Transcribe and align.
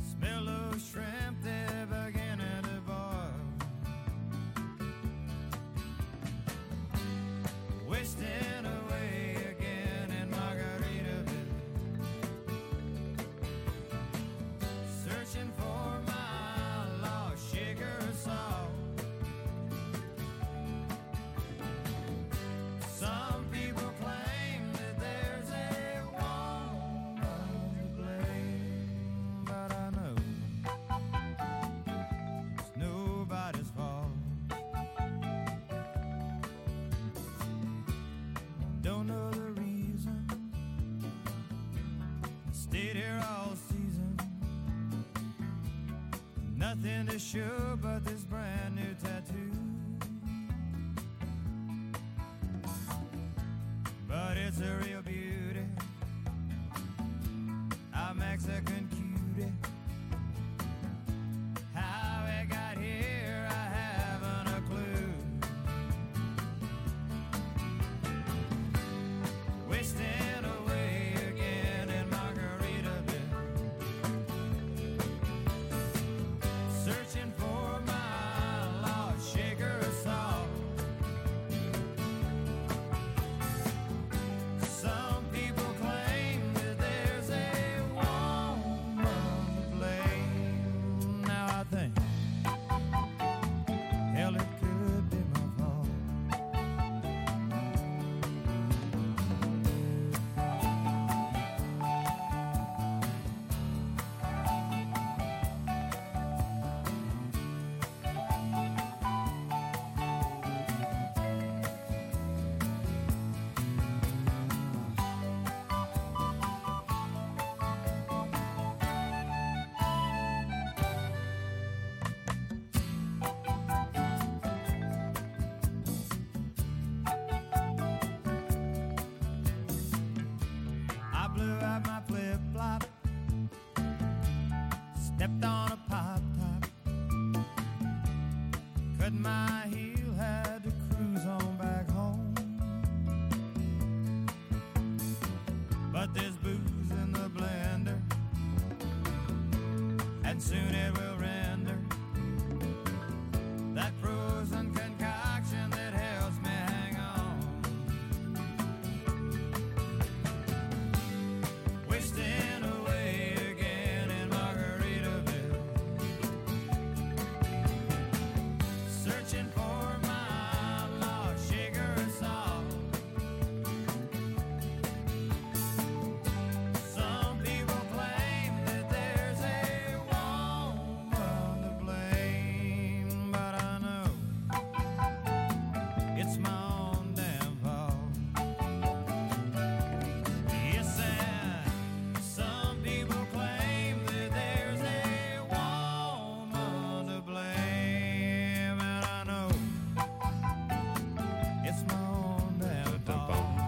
Smell 0.00 0.48
of 0.48 0.80
shrimp 0.80 1.42
Show 47.32 47.76
but 47.82 48.04
this 48.04 48.22
brand 48.22 48.76
new 48.76 48.94
tattoo. 49.02 49.50
But 54.06 54.36
it's 54.36 54.60
a 54.60 54.80
real 54.86 55.02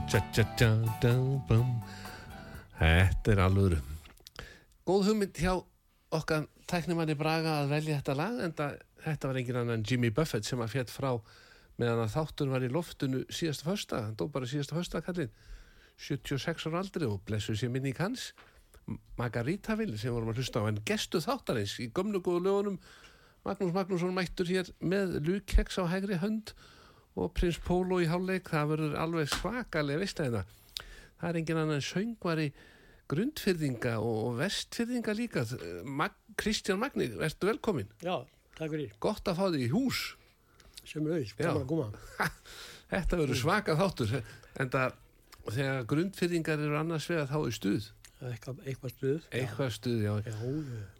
Þetta 0.09 0.45
er 3.28 3.41
alvöru. 3.45 3.77
Góð 4.89 5.03
hugmynd 5.10 5.37
hjá 5.37 5.51
okkar 6.16 6.47
tæknimanni 6.71 7.13
Braga 7.19 7.59
að 7.60 7.75
velja 7.75 7.99
þetta 7.99 8.15
lag 8.16 8.39
en 8.47 8.55
þetta 8.57 9.28
var 9.28 9.41
engin 9.41 9.59
annan 9.60 9.84
Jimmy 9.84 10.09
Buffett 10.09 10.49
sem 10.49 10.63
að 10.65 10.72
fjett 10.78 10.93
frá 10.95 11.10
meðan 11.77 12.01
að 12.07 12.15
þáttur 12.15 12.49
var 12.55 12.65
í 12.65 12.71
loftinu 12.72 13.21
síðasta 13.28 13.69
fösta, 13.69 14.01
hann 14.07 14.16
dó 14.16 14.25
bara 14.33 14.49
síðasta 14.49 14.78
fösta 14.78 15.05
kallinn. 15.05 15.34
76 16.01 16.71
ára 16.71 16.81
aldri 16.81 17.04
og 17.04 17.21
blessu 17.28 17.53
sér 17.53 17.75
minning 17.75 18.01
hans. 18.01 18.31
Margaritaville 19.21 20.01
sem 20.01 20.15
vorum 20.15 20.33
að 20.33 20.41
hlusta 20.41 20.65
á 20.65 20.72
en 20.72 20.81
gestu 20.89 21.21
þáttarins 21.21 21.77
í 21.84 21.93
gömlu 21.93 22.25
góðu 22.25 22.47
lögunum 22.49 22.81
Magnús 23.45 23.77
Magnússon 23.77 24.16
mættur 24.16 24.49
hér 24.49 24.72
með 24.81 25.19
lukeks 25.28 25.77
á 25.77 25.84
hægri 25.84 26.16
hönd 26.25 26.57
og 27.18 27.32
prins 27.36 27.59
Pólo 27.65 27.98
í 28.03 28.09
hálfleik 28.10 28.48
það 28.53 28.70
verður 28.72 28.97
alveg 29.03 29.30
svakalega 29.32 30.03
veistæðina 30.04 30.44
það 31.18 31.28
er 31.30 31.41
engin 31.41 31.60
annan 31.65 31.84
söngvari 31.84 32.48
grundfyrðinga 33.09 33.97
og 34.04 34.36
vestfyrðinga 34.38 35.15
líka 35.16 35.44
Mag 35.84 36.16
Kristján 36.38 36.78
Magni, 36.82 37.09
ertu 37.24 37.48
velkomin 37.48 37.88
Já, 38.04 38.20
takk 38.59 38.70
fyrir. 38.74 38.92
gott 39.03 39.26
að 39.30 39.41
fá 39.41 39.47
þig 39.54 39.66
í 39.66 39.70
hús 39.74 40.03
Sem 40.88 41.04
Já. 41.04 41.20
gaman 41.36 41.62
að 41.65 41.68
koma. 41.68 41.86
þetta 42.92 43.18
verður 43.20 43.36
svaka 43.42 43.74
þáttur 43.76 44.15
en 44.18 44.70
það 44.72 44.94
þegar 45.48 45.86
grundfyrringar 45.91 46.62
eru 46.65 46.78
annars 46.78 47.09
vegar 47.10 47.28
þá 47.28 47.38
er 47.41 47.56
stuð 47.56 47.88
eitthvað, 48.18 48.62
eitthvað 48.66 48.92
stuð. 48.94 49.26
eitthvað 49.30 49.68
stuð, 49.76 49.98
já. 50.03 50.15
Já, 50.26 50.38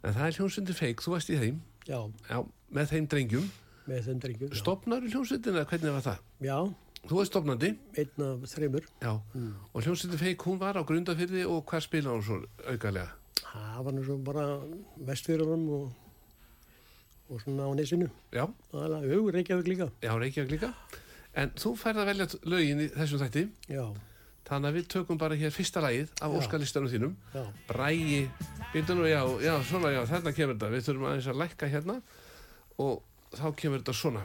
en 0.07 0.13
það 0.15 0.21
er 0.25 0.37
hljómsveitin 0.37 0.77
feik, 0.77 1.01
þú 1.03 1.15
varst 1.15 1.31
í 1.33 1.39
þeim 1.41 1.57
já, 1.89 1.99
já, 2.29 2.37
með 2.77 2.93
þeim 2.93 3.09
drengjum 3.11 3.49
með 3.89 4.05
þeim 4.09 4.19
drengjum. 4.23 4.53
stopnar 4.59 5.03
í 5.07 5.11
hljómsveitina, 5.13 5.65
hvernig 5.69 5.95
var 5.97 6.05
það? 6.05 6.19
Já, 6.45 6.57
þú 7.09 7.19
varst 7.19 7.31
stopnandi, 7.33 7.71
einn 7.97 8.25
af 8.27 8.43
þreymur. 8.53 8.85
já 9.01 9.13
Mm. 9.35 9.53
og 9.73 9.83
hljómsveitin 9.83 10.19
feik, 10.23 10.45
hún 10.45 10.59
var 10.59 10.77
á 10.77 10.83
grundafyrði 10.83 11.45
og 11.47 11.65
hvað 11.65 11.81
spila 11.87 12.09
hún 12.15 12.23
svo 12.23 12.41
aukalega? 12.67 13.09
Það 13.49 13.83
var 13.85 14.03
svo 14.05 14.17
bara 14.23 14.45
vestfjörðunum 15.07 15.69
og, 15.69 15.91
og 17.29 17.41
svona 17.41 17.65
á 17.65 17.71
nesinu. 17.77 18.09
já, 18.33 18.45
Aðalega, 18.73 19.13
jú, 19.13 19.31
Reykjavík 19.31 19.67
líka. 19.67 19.89
já, 20.01 20.11
Reykjavík 20.19 20.51
líka 20.51 20.73
en 21.35 21.49
þú 21.55 21.75
færð 21.77 21.99
að 22.03 22.05
velja 22.09 22.27
lögin 22.49 22.79
í 22.81 22.87
þessum 22.89 23.19
þætti 23.21 23.43
Já, 23.69 23.83
þannig 24.49 24.69
að 24.69 24.75
við 24.79 24.87
tökum 24.89 25.17
bara 25.21 25.35
hér 25.37 25.51
fyrsta 25.53 25.81
lagið 25.81 26.09
af 26.21 26.31
óskalistanum 26.39 26.89
þínum 26.89 27.13
já, 27.33 27.43
Bræi, 27.69 28.29
býtum 28.73 28.97
nú, 28.97 29.05
já, 29.05 29.21
já, 29.45 29.53
svona, 29.63 29.91
já, 29.93 30.01
þarna 30.09 30.33
kemur 30.33 30.55
þetta, 30.57 30.71
við 30.73 30.85
þurfum 30.87 31.05
aðeins 31.11 31.27
að 31.29 31.39
lækka 31.43 31.69
hérna 31.69 32.01
og 32.79 33.03
þá 33.37 33.47
kemur 33.55 33.81
þetta 33.81 33.95
svona. 33.97 34.23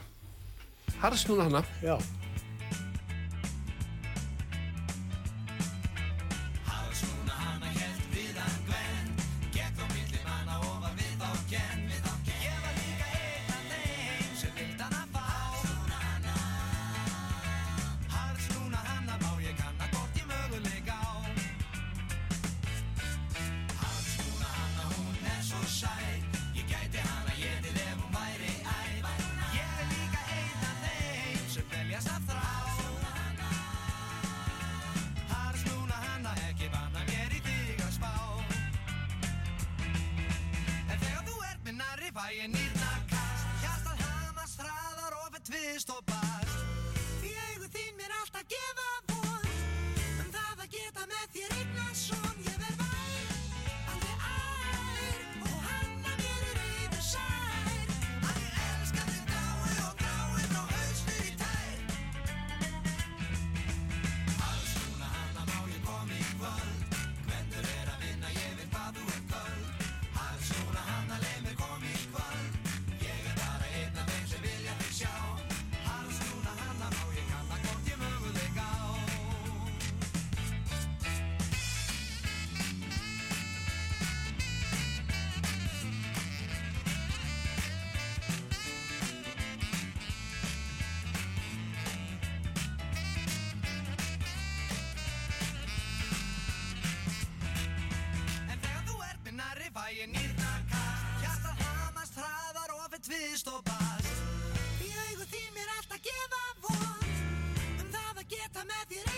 Hars 1.01 1.25
núna 1.29 1.49
hana, 1.49 1.61
já. 1.83 1.97
Það 108.69 109.14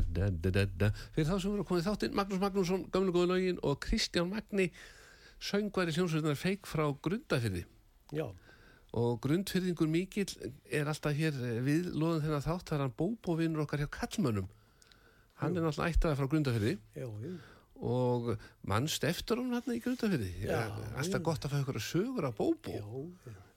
da, 0.00 0.30
da, 0.30 0.64
da, 0.66 0.90
fyrir 1.14 1.28
þá 1.28 1.36
sem 1.36 1.52
voru 1.52 1.66
komið 1.68 1.88
þáttinn 1.90 2.16
Magnús 2.16 2.42
Magnússon, 2.42 2.86
gamlu 2.94 3.14
góðu 3.14 3.32
lögin 3.34 3.60
og 3.62 3.80
Kristján 3.84 4.30
Magni 4.32 4.70
söngværi 5.42 5.94
hljómsveitunar 5.96 6.38
feik 6.38 6.68
frá 6.70 6.86
grundafyrði 7.02 7.64
Já, 8.12 8.26
og 8.92 9.22
grundfyrðingur 9.24 9.88
mikill 9.88 10.32
er 10.70 10.90
alltaf 10.90 11.16
hér 11.16 11.36
eh, 11.40 11.60
við 11.64 11.92
loðum 11.96 12.26
þennan 12.26 12.44
þátt 12.44 12.68
það 12.68 12.76
er 12.76 12.84
hann 12.84 12.98
bóbóvinnur 12.98 13.64
okkar 13.64 13.82
hjá 13.82 13.90
kallmönnum 13.96 14.50
hann 15.40 15.56
er 15.56 15.64
náttúrulega 15.64 15.96
ættaði 15.96 16.18
frá 16.20 16.28
grundafyrði 16.34 16.74
já, 16.76 17.06
já. 17.08 17.32
og 17.82 18.32
mannst 18.68 19.06
eftir 19.08 19.40
hún 19.40 19.56
hann 19.56 19.74
í 19.74 19.80
grundafyrði 19.82 20.32
alltaf 20.52 21.24
gott 21.24 21.48
að 21.48 21.54
fá 21.54 21.62
ykkur 21.62 21.80
að 21.80 21.88
sögur 21.88 22.28
af 22.28 22.36
bóbó? 22.38 23.06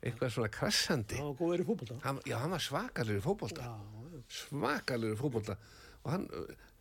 Eitthvað 0.06 0.36
svona 0.36 0.52
krassandi? 0.54 1.18
Já, 1.18 2.36
hann 2.40 2.54
var 2.54 2.62
svakalegur 2.62 3.20
í 3.20 3.58
já. 3.58 3.72
svakalegur 4.30 5.18
í 5.18 5.20
fótbolta 5.20 5.58
og 6.06 6.12
hann, 6.14 6.28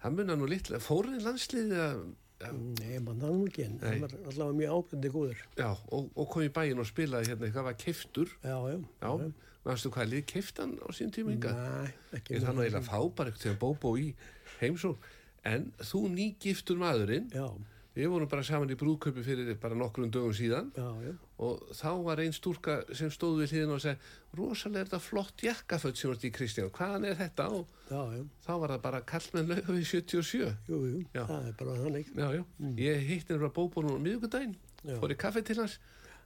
hann 0.04 0.14
munna 0.18 0.36
nú 0.36 0.46
litla 0.50 0.78
fórin 0.84 1.22
landsliðið 1.24 1.80
að 1.88 2.04
Nei, 2.44 2.98
mann 3.00 3.22
það 3.22 3.30
nú 3.38 3.44
ekki, 3.48 3.64
hann 3.80 4.02
var 4.02 4.12
allavega 4.28 4.56
mjög 4.58 4.72
ábyrndi 4.76 5.10
góður. 5.14 5.38
já, 5.56 5.68
og, 5.96 6.08
og 6.18 6.26
kom 6.34 6.42
í 6.44 6.50
bæinn 6.52 6.82
og 6.82 6.88
spilaði 6.90 7.30
hérna 7.30 7.46
eitthvað 7.48 7.68
var 7.70 7.76
keiftur 7.80 8.32
Já, 8.44 8.56
já. 8.68 8.74
já, 9.00 9.12
veistu 9.64 9.92
hvað 9.94 10.10
lið 10.12 10.24
keiftan 10.28 10.74
á 10.84 10.88
sín 10.92 11.12
tíma 11.14 11.32
hinga 11.32 11.54
Nei, 11.56 11.94
ekki. 12.18 12.34
ég 12.36 12.44
þannig 12.44 12.58
að 12.60 12.66
eiginlega 12.66 12.88
fá 12.90 12.98
bara 13.16 13.30
eitthvað 13.32 13.46
til 13.46 13.52
að 13.54 13.60
bóbó 13.62 13.94
í 14.02 14.10
heimsó 14.60 14.90
en 15.48 15.70
þú 15.80 16.02
nýgiftur 16.18 16.82
maðurinn 16.82 17.30
Já, 17.32 17.46
við 17.96 18.10
vorum 18.12 18.28
bara 18.34 18.44
saman 18.44 18.74
í 18.74 18.76
brúðköpi 18.82 19.24
fyrir 19.24 19.54
bara 19.62 19.78
nokkrum 19.78 20.12
dögum 20.12 20.36
síðan 20.36 20.68
já, 20.76 20.88
já. 21.06 21.14
Og 21.42 21.64
þá 21.74 21.88
var 22.06 22.20
einn 22.22 22.32
stúrka 22.36 22.76
sem 22.94 23.10
stóð 23.10 23.40
við 23.42 23.52
hliðin 23.54 23.72
og 23.74 23.80
segi 23.82 24.12
rosalega 24.38 24.80
er 24.84 24.86
þetta 24.88 25.00
flott 25.02 25.42
jakkaföld 25.42 25.96
sem 25.98 26.10
varst 26.12 26.26
í 26.28 26.30
Kristján, 26.34 26.70
hvaðan 26.76 27.08
er 27.08 27.16
þetta 27.18 27.48
og 27.56 27.66
Já, 27.90 28.00
já. 28.14 28.22
þá 28.46 28.52
var 28.62 28.72
það 28.74 28.82
bara 28.84 29.00
kallmenn 29.10 29.50
lauga 29.50 29.74
við 29.74 29.84
77 29.90 30.52
Jú, 30.70 30.78
jú. 30.92 31.00
Það 31.16 31.48
er 31.50 31.56
bara 31.58 31.74
þannig. 31.80 32.12
já, 32.14 32.28
já. 32.38 32.44
ég 32.78 33.02
hitti 33.08 33.34
henni 33.34 33.42
frá 33.42 33.52
bóbónum 33.58 33.98
á 33.98 34.04
miðugudaginn 34.06 34.54
Já. 34.84 34.94
fór 35.02 35.10
í 35.14 35.18
kaffi 35.18 35.42
til 35.48 35.58
hans 35.58 35.76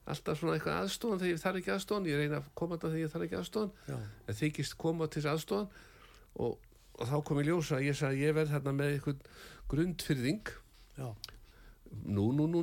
alltaf 0.09 0.39
svona 0.41 0.55
eitthvað 0.59 0.79
aðstofan 0.85 1.19
þegar 1.21 1.33
ég 1.35 1.43
þarf 1.43 1.59
ekki 1.63 1.73
aðstofan 1.75 2.07
ég 2.09 2.21
reyna 2.21 2.39
að 2.43 2.47
koma 2.57 2.77
þetta 2.77 2.93
þegar 2.93 3.03
ég 3.05 3.13
þarf 3.13 3.27
ekki 3.29 3.39
aðstofan 3.41 4.07
en 4.29 4.39
þykist 4.43 4.77
koma 4.81 5.09
til 5.13 5.25
aðstofan 5.29 5.69
og, 6.45 6.55
og 7.01 7.05
þá 7.11 7.17
kom 7.29 7.41
ég 7.43 7.49
ljósa 7.51 7.81
ég 7.85 7.97
sagði 7.99 8.25
ég 8.29 8.37
verð 8.39 8.55
þarna 8.57 8.73
með 8.79 8.95
eitthvað 8.95 9.29
grundfyrðing 9.73 10.53
Já. 10.99 11.09
nú, 12.09 12.31
nú, 12.33 12.47
nú, 12.49 12.63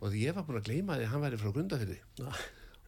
og 0.00 0.14
ég 0.14 0.34
var 0.36 0.44
búin 0.46 0.60
að 0.60 0.68
gleyma 0.70 0.96
því 0.98 1.04
að 1.08 1.12
hann 1.12 1.24
væri 1.26 1.38
frá 1.42 1.50
grundafyrði 1.56 1.98
Já. 2.22 2.28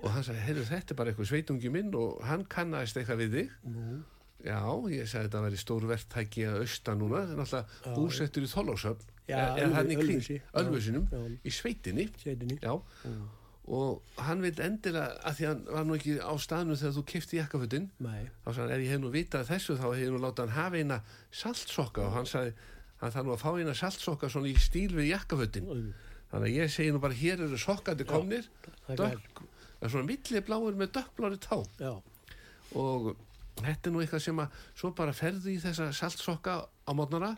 og 0.00 0.10
hann 0.14 0.24
sagði, 0.24 0.44
heyrðu 0.46 0.64
þetta 0.70 0.94
er 0.94 0.98
bara 1.00 1.10
eitthvað 1.12 1.30
sveitungi 1.32 1.70
minn 1.74 1.94
og 1.98 2.20
hann 2.24 2.44
kannast 2.48 2.96
eitthvað 2.96 3.18
við 3.24 3.34
þig. 3.38 3.50
Nú. 3.74 3.98
Já, 4.40 4.60
ég 4.88 5.04
sagði 5.10 5.26
þetta 5.28 5.40
að 5.40 5.46
vera 5.50 5.58
stórverktæki 5.60 6.44
að 6.48 6.60
austa 6.62 6.94
núna, 6.96 7.18
það 7.26 7.34
er 7.34 7.40
náttúrulega 7.42 7.96
búsettur 7.98 8.46
í 8.46 8.48
er 9.58 9.66
Ölfu- 9.66 9.74
hann 9.76 9.90
í 9.90 9.96
Ölfusinum, 10.62 11.04
í 11.44 11.50
sveitinni, 11.52 12.06
Sveitinni. 12.22 12.56
já, 12.62 12.72
og 13.70 14.02
hann 14.18 14.40
vil 14.42 14.54
endilega, 14.64 15.12
að 15.28 15.36
því 15.38 15.46
hann 15.50 15.60
var 15.70 15.84
nú 15.86 15.94
ekki 15.98 16.16
á 16.18 16.32
staðnum 16.40 16.78
þegar 16.80 16.94
þú 16.96 17.04
kifti 17.12 17.36
jakkafutin, 17.38 17.90
Nei, 18.02 18.24
þá 18.42 18.48
sagði 18.56 18.64
hann, 18.64 18.72
ef 18.74 18.80
ég 18.86 18.90
hef 18.94 19.00
nú 19.04 19.10
vitað 19.14 19.44
þessu, 19.52 19.76
þá 19.78 19.84
hef 19.92 20.00
ég 20.02 20.10
nú 20.14 20.22
látað 20.24 20.48
hann 20.48 20.56
hafa 20.56 20.80
eina 20.80 20.98
saltsokka. 21.30 22.06
Og 22.08 22.12
hann 22.16 22.26
sagði, 22.26 22.54
hann 23.04 23.12
þarf 23.14 23.28
nú 23.28 23.34
að 23.36 23.42
fá 23.44 23.50
eina 23.60 23.74
saltsokka 23.78 24.30
svona 24.32 24.50
í 24.50 24.56
stíl 24.58 24.90
við 24.96 25.12
jakkafutin. 25.12 25.68
Þannig 26.30 26.46
að 26.46 26.56
ég 26.60 26.70
segi 26.70 26.92
nú 26.94 27.00
bara, 27.02 27.16
hér 27.18 27.40
eru 27.46 27.58
sokkandi 27.58 28.04
komnir, 28.06 28.46
það 28.86 29.00
er 29.08 29.16
dökk, 29.18 29.42
svona 29.88 30.06
millibláir 30.06 30.76
með 30.78 30.92
dökkblári 30.98 31.40
tá. 31.42 31.58
Já, 31.80 31.92
og 32.78 33.10
þetta 33.60 33.90
er 33.90 33.94
nú 33.94 34.00
eitthvað 34.04 34.22
sem 34.24 34.38
að 34.44 34.60
svo 34.78 34.90
bara 34.96 35.12
ferðu 35.16 35.50
í 35.52 35.58
þessa 35.60 35.90
saltsokka 35.96 36.54
á 36.86 36.90
mótnara 36.96 37.32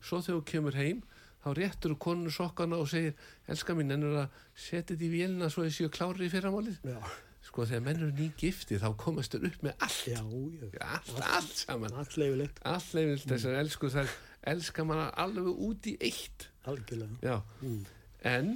svo 0.00 0.22
þegar 0.24 0.38
þú 0.40 0.44
kemur 0.48 0.78
heim 0.80 1.02
þá 1.44 1.48
réttur 1.58 1.92
þú 1.94 1.98
konu 2.02 2.32
sokkana 2.34 2.78
og 2.82 2.88
segir 2.90 3.12
elska 3.52 3.76
mín, 3.78 3.92
ennur 3.94 4.16
að 4.24 4.40
setja 4.58 4.94
þetta 4.94 5.04
í 5.06 5.10
vélina 5.12 5.50
svo 5.52 5.66
ég 5.68 5.76
séu 5.76 5.90
klári 5.92 6.26
í 6.26 6.32
fyrramálið? 6.32 6.80
Já, 6.88 6.98
sko 7.46 7.66
þegar 7.68 7.84
menn 7.84 8.00
eru 8.02 8.10
ný 8.16 8.30
gifti 8.40 8.80
þá 8.82 8.88
komast 8.98 9.36
þau 9.36 9.44
upp 9.46 9.60
með 9.68 9.84
allt. 9.86 10.00
Já, 10.08 10.22
já. 10.24 10.88
allt, 10.88 11.12
allt 11.36 11.54
saman. 11.62 11.94
Allt 12.00 12.16
leifilegt, 12.18 12.58
allt 12.66 12.90
leifilegt 12.96 13.28
þessar 13.30 13.60
elsku 13.60 13.92
þær 13.94 14.10
elska 14.54 14.84
manna 14.88 15.06
alveg 15.20 15.62
út 15.68 15.86
í 15.92 15.94
eitt. 16.00 16.48
Algjörlega. 16.68 17.20
já, 17.22 17.38
Mm. 17.62 17.84
En 18.28 18.52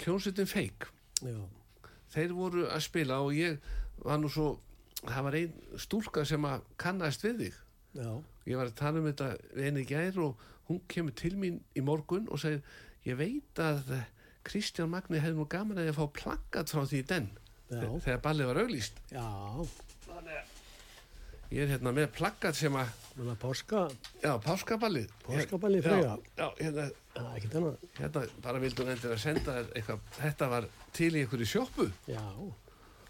hljónsutin 0.00 0.48
feik 0.48 0.88
Já, 1.20 1.36
þeir 2.14 2.34
voru 2.36 2.66
að 2.70 2.84
spila 2.86 3.20
og 3.24 3.36
ég 3.36 3.60
var 4.00 4.20
nú 4.20 4.30
svo 4.32 4.54
það 5.00 5.26
var 5.26 5.36
ein 5.38 5.80
stúlka 5.80 6.24
sem 6.28 6.46
að 6.48 6.64
kannast 6.80 7.24
við 7.24 7.42
þig. 7.44 7.58
Já, 8.00 8.10
ég 8.50 8.60
var 8.60 8.70
að 8.70 8.78
tala 8.78 9.00
um 9.00 9.08
þetta 9.08 9.82
í 9.82 9.84
gær 9.88 10.22
og 10.24 10.46
hún 10.68 10.80
kemur 10.90 11.16
til 11.18 11.34
mín 11.40 11.60
í 11.74 11.84
morgun 11.84 12.28
og 12.30 12.40
segir 12.42 12.62
ég 13.06 13.18
veit 13.18 13.62
að 13.62 13.94
Kristján 14.46 14.92
Magni 14.92 15.20
hefði 15.20 15.40
nú 15.40 15.48
gaman 15.50 15.80
að 15.80 15.90
ég 15.90 15.96
að 15.96 16.00
fá 16.00 16.16
plakkat 16.20 16.72
frá 16.72 16.84
því 16.88 17.02
den. 17.08 17.28
Já. 17.70 17.86
þegar 18.02 18.22
ballið 18.24 18.48
var 18.50 18.58
auglýst. 18.64 18.96
Já. 19.12 19.26
Ég 21.50 21.62
er 21.64 21.72
hérna 21.74 21.92
með 21.94 22.08
plakkat 22.14 22.54
sem 22.58 22.76
að 22.78 22.90
páska, 23.42 23.84
já, 24.22 24.32
páskaballið 24.44 25.08
Páskaballið, 25.26 25.84
já, 25.84 25.90
Freyja. 25.90 26.16
já, 26.38 26.46
hérna, 26.60 26.84
það 27.14 27.30
annað. 27.60 27.86
hérna 27.98 28.24
bara 28.46 28.62
vildu 28.62 28.84
hún 28.84 28.92
endur 28.94 29.14
að 29.16 29.22
senda 29.24 29.56
eitthvað 29.74 30.04
þetta 30.20 30.50
var 30.54 30.68
til 30.96 31.10
í 31.14 31.24
einhverju 31.24 31.48
sjoppu 31.50 31.88
Já, 32.06 32.22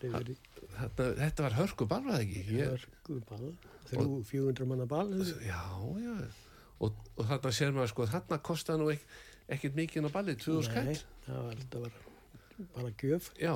það 0.01 0.19
er 0.21 0.33
þetta, 0.81 1.09
þetta 1.21 1.47
var 1.49 1.59
hörku 1.61 1.89
ball 1.91 2.05
var 2.07 2.17
það 2.17 2.25
ekki 2.27 2.45
ég, 2.57 2.71
hörku 2.75 3.19
ball. 3.29 3.51
Þrjú, 3.91 4.21
400 4.31 4.69
manna 4.71 4.87
ball. 4.89 5.11
já, 5.45 5.63
já 6.01 6.15
og, 6.81 6.95
og 7.19 7.27
þarna 7.29 7.53
sér 7.53 7.75
maður 7.77 7.93
sko 7.93 8.07
þarna 8.09 8.39
kostaði 8.47 8.81
nú 8.81 8.93
ek, 8.95 9.03
ekkert 9.53 9.77
mikið 9.77 10.09
á 10.09 10.11
ballið 10.17 10.39
2000 10.47 10.87
Nei, 10.89 10.95
skall 10.97 11.27
það 11.27 11.43
var, 11.45 11.59
þetta 11.61 11.83
var 11.85 11.99
bara 12.75 12.91
gjöf. 13.01 13.31
já, 13.41 13.55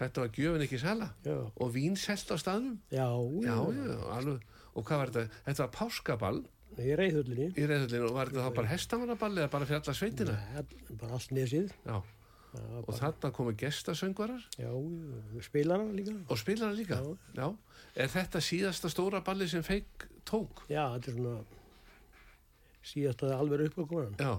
þetta 0.00 0.24
var 0.24 0.32
gjöfin 0.38 0.64
ekki 0.66 0.80
sala. 0.82 1.08
Já, 1.24 1.36
og 1.54 1.72
vín 1.74 1.96
selt 2.00 2.30
á 2.32 2.36
staðnum. 2.40 2.78
Já, 2.90 3.06
já, 3.44 3.56
já, 3.76 3.94
alveg. 4.16 4.42
Og 4.74 4.84
hvað 4.88 5.00
var 5.02 5.12
þetta, 5.14 5.40
þetta 5.46 5.64
var 5.66 5.72
páskaball. 5.78 6.40
Í 6.74 6.94
reyðhullinni. 6.98 7.52
í 7.54 7.66
reyðullinu 7.70 8.08
og 8.08 8.16
var 8.16 8.32
þetta 8.32 8.48
þá 8.48 8.56
bara 8.56 8.72
hestamannaball 8.72 9.36
eða 9.38 9.50
bara 9.52 9.68
fyrir 9.68 9.82
alla 9.82 9.94
sveitina? 9.94 10.38
Nei, 10.56 10.96
bara 10.98 11.12
allt 11.14 11.30
nesið. 11.36 11.70
já, 11.86 12.00
var 12.54 12.80
og 12.80 12.88
bara, 12.88 12.98
þarna 12.98 13.30
komu 13.36 13.52
gestasöngvarar. 13.60 14.48
Já, 14.58 14.72
já, 14.74 15.42
spilara 15.46 15.86
líka. 15.94 16.16
og 16.28 16.38
spilara 16.38 16.74
líka. 16.74 16.98
Já. 17.36 17.46
er 17.94 18.10
þetta 18.10 18.42
síðasta 18.42 18.90
stóra 18.90 19.20
balli 19.22 19.46
sem 19.48 19.62
feik 19.62 20.08
tók 20.26 20.64
Já, 20.66 20.88
þetta 20.96 21.10
er 21.12 21.14
svona 21.18 21.36
síðast 22.84 23.22
að 23.24 23.34
alveg 23.38 23.64
uppgóðan. 23.70 24.16
já, 24.20 24.32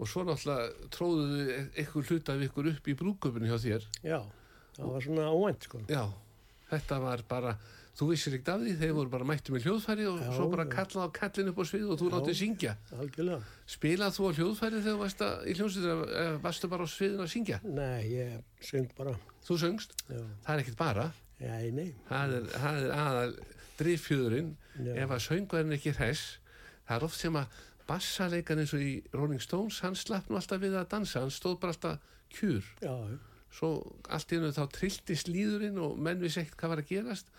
og 0.00 0.08
svo 0.08 0.24
náttúrulega 0.24 0.88
tróðuðu 0.94 1.58
eitthvað 1.76 2.08
hluta 2.10 2.32
af 2.36 2.46
ykkur 2.48 2.70
upp 2.72 2.88
í 2.88 2.94
brúköpunni 2.96 3.50
hjá 3.50 3.58
þér 3.66 3.84
Já, 4.02 4.20
það 4.78 4.94
var 4.94 5.04
svona 5.04 5.28
óvænt, 5.34 5.68
sko. 5.68 5.82
já, 5.88 6.04
þetta 6.70 6.98
var 7.04 7.22
bara 7.28 7.54
þú 8.00 8.06
vissir 8.12 8.32
ekkert 8.38 8.48
af 8.54 8.60
því, 8.62 8.74
þeir 8.80 8.92
voru 8.96 9.10
bara 9.12 9.26
mætti 9.28 9.52
með 9.52 9.64
hljóðfæri 9.66 10.04
og 10.08 10.20
Já, 10.22 10.28
svo 10.38 10.44
bara 10.48 10.64
já. 10.64 10.70
kallað 10.72 11.04
á 11.04 11.08
kallin 11.18 11.48
upp 11.50 11.58
á 11.60 11.64
svið 11.68 11.88
og 11.90 11.98
þú 12.00 12.10
látið 12.14 12.36
syngja 12.38 12.74
Algjörlega. 12.96 13.40
spilað 13.66 14.14
þú 14.16 14.22
á 14.24 14.30
hljóðfæri 14.38 14.80
þegar 14.80 14.94
þú 14.94 15.00
varst 15.02 15.24
í 15.50 15.56
eða 16.22 16.36
varstu 16.46 16.70
bara 16.70 16.86
á 16.86 16.88
sviðin 16.88 17.24
að 17.26 17.32
syngja 17.34 17.58
Nei, 17.66 18.02
ég 18.14 18.36
söng 18.64 18.88
bara. 18.96 19.16
þú 19.44 19.58
söngst, 19.60 19.92
Já, 20.08 20.22
það 20.46 20.54
er 20.54 20.62
ekkert 20.64 20.78
bara 20.80 21.06
já, 21.40 21.52
nei. 21.76 21.90
það 22.08 22.36
er, 22.38 22.48
það 22.54 22.78
er 22.80 22.94
aðal 23.02 23.34
driffjöðurinn 23.80 24.50
Já. 24.86 24.92
ef 25.04 25.10
að 25.16 25.22
ekki 25.76 25.92
er 25.92 25.98
hress 26.00 26.24
það 26.86 26.96
er 26.96 27.06
oft 27.10 27.20
sem 27.20 27.36
að 27.42 27.60
bassaleikan 27.90 28.62
eins 28.62 28.72
og 28.76 28.84
í 28.86 28.94
Rolling 29.16 29.42
Stones 29.42 29.80
hann 29.84 29.98
slapp 29.98 30.30
nú 30.30 30.38
alltaf 30.38 30.62
við 30.62 30.78
að 30.78 30.88
dansa 30.94 31.24
hann 31.24 31.34
stóð 31.34 31.58
bara 31.62 31.74
alltaf 31.74 32.16
kjur. 32.30 32.66
Já, 32.84 32.94
svo 33.50 33.70
allt 34.08 34.32
í 34.32 34.38
hennu 34.38 34.52
þá 34.54 34.64
trilltist 34.76 35.30
líðurinn 35.30 35.80
og 35.82 35.98
menn 35.98 36.22
vissi 36.22 36.44
ekkert 36.44 36.60
hvað 36.60 36.74
var 36.74 36.84
að 36.84 36.92
gerast. 36.92 37.32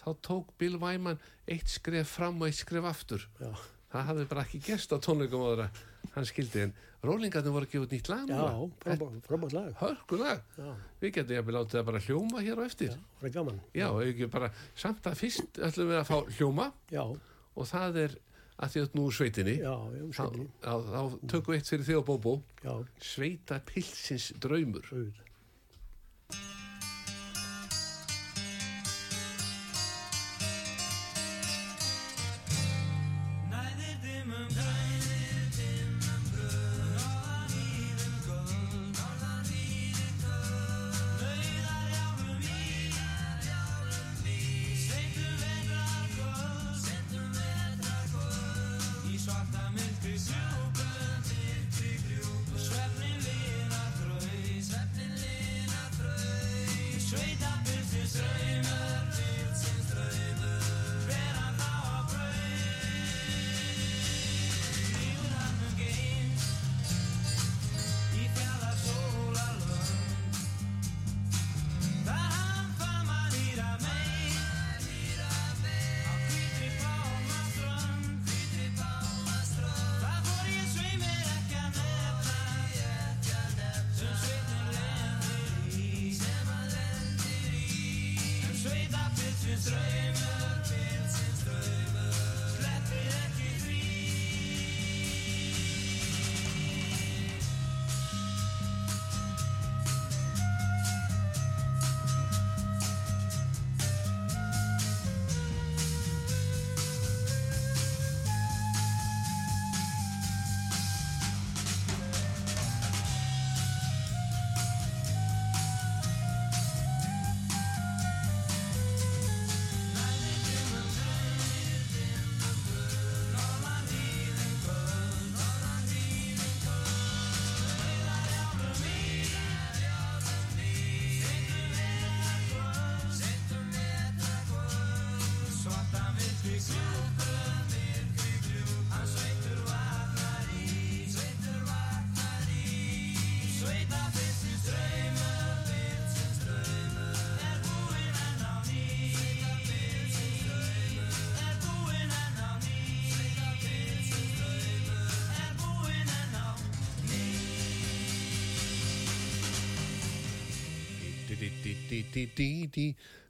Þá 0.00 0.08
tók 0.26 0.50
Bill 0.60 0.76
Wyman 0.82 1.20
eitt 1.48 1.70
skref 1.70 2.16
fram 2.18 2.42
og 2.42 2.50
eitt 2.50 2.60
skref 2.60 2.86
aftur. 2.88 3.24
Já, 3.40 3.50
það 3.94 4.08
hafði 4.10 4.26
bara 4.32 4.44
ekki 4.44 4.60
gerst 4.66 4.92
á 4.92 4.98
tónleikum 5.00 5.44
áður 5.46 5.64
að 5.68 5.84
hann 6.14 6.28
skildi 6.28 6.66
en 6.66 6.74
Rollingarnir 7.04 7.52
voru 7.52 7.66
að 7.68 7.72
gefa 7.74 7.88
nýtt 7.90 8.08
lag 8.08 8.30
já, 8.30 8.36
núna. 8.40 8.68
frábært 8.80 9.26
frábært 9.28 9.54
lag. 9.54 9.72
hörkulag. 9.80 10.44
Já, 10.56 10.68
við 11.02 11.10
getum 11.18 11.50
látið 11.52 11.80
að 11.80 11.88
bara 11.90 12.00
hljóma 12.06 12.44
hér 12.44 12.60
á 12.60 12.64
eftir. 12.64 12.94
Já, 12.94 13.40
það. 13.44 13.58
Já, 13.76 14.28
bara, 14.32 14.48
samt 14.76 15.08
að 15.10 15.18
fyrst 15.20 15.60
ætlum 15.68 15.90
við 15.92 16.00
að 16.00 16.08
fá 16.08 16.16
hljóma. 16.38 16.70
Já, 16.94 17.04
og 17.04 17.68
það 17.68 17.98
er 18.04 18.16
að 18.62 18.74
því 18.74 18.82
að 18.84 18.96
nú 18.98 19.04
sveitinni 19.14 19.54
já, 19.58 19.74
já, 19.74 20.02
þá, 20.04 20.18
sveitinni. 20.18 20.48
þá, 20.62 21.00
tökum 21.32 21.54
við 21.54 21.60
eitt 21.60 21.70
fyrir 21.72 21.86
þig 21.88 22.00
og 22.00 22.06
Bóbó 22.10 22.34
Sveita 23.02 23.60
pilsins 23.66 24.30
draumur 24.40 24.86
auðvitað. 24.92 25.23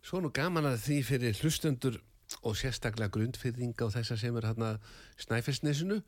Svo 0.05 0.21
nú 0.21 0.29
gaman 0.37 0.67
að 0.69 0.83
því 0.85 0.97
fyrir 1.09 1.39
hlustendur 1.41 1.95
og 2.45 2.57
sérstaklega 2.61 3.13
grundfyrringa 3.15 3.87
og 3.87 3.93
þessa 3.95 4.17
sem 4.21 4.37
er 4.37 4.49
hérna 4.51 4.75
snæfellsnesinu 5.23 6.01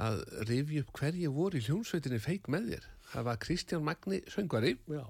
að 0.00 0.22
rifja 0.48 0.84
upp 0.84 0.92
hverju 0.98 1.32
voru 1.34 1.58
í 1.58 1.66
hljónsveitinni 1.66 2.20
feik 2.22 2.48
með 2.50 2.72
þér. 2.72 2.88
Það 3.10 3.26
var 3.26 3.40
Kristján 3.42 3.86
Magni 3.86 4.20
söngvari 4.30 4.76
Já, 4.90 5.04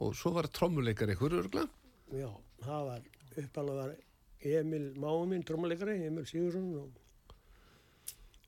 og 0.00 0.16
svo 0.16 0.32
var 0.36 0.48
trommuleikar 0.52 1.12
ykkur 1.14 1.38
örgla. 1.40 1.66
já, 2.12 2.30
það 2.64 2.86
var 2.90 3.02
uppalega 3.44 3.84
var 3.84 3.94
Emil 4.40 4.86
Máuminn, 4.96 5.44
trommuleikari, 5.44 5.98
Emil 6.06 6.26
Sigursson 6.26 6.70
og, 6.80 7.36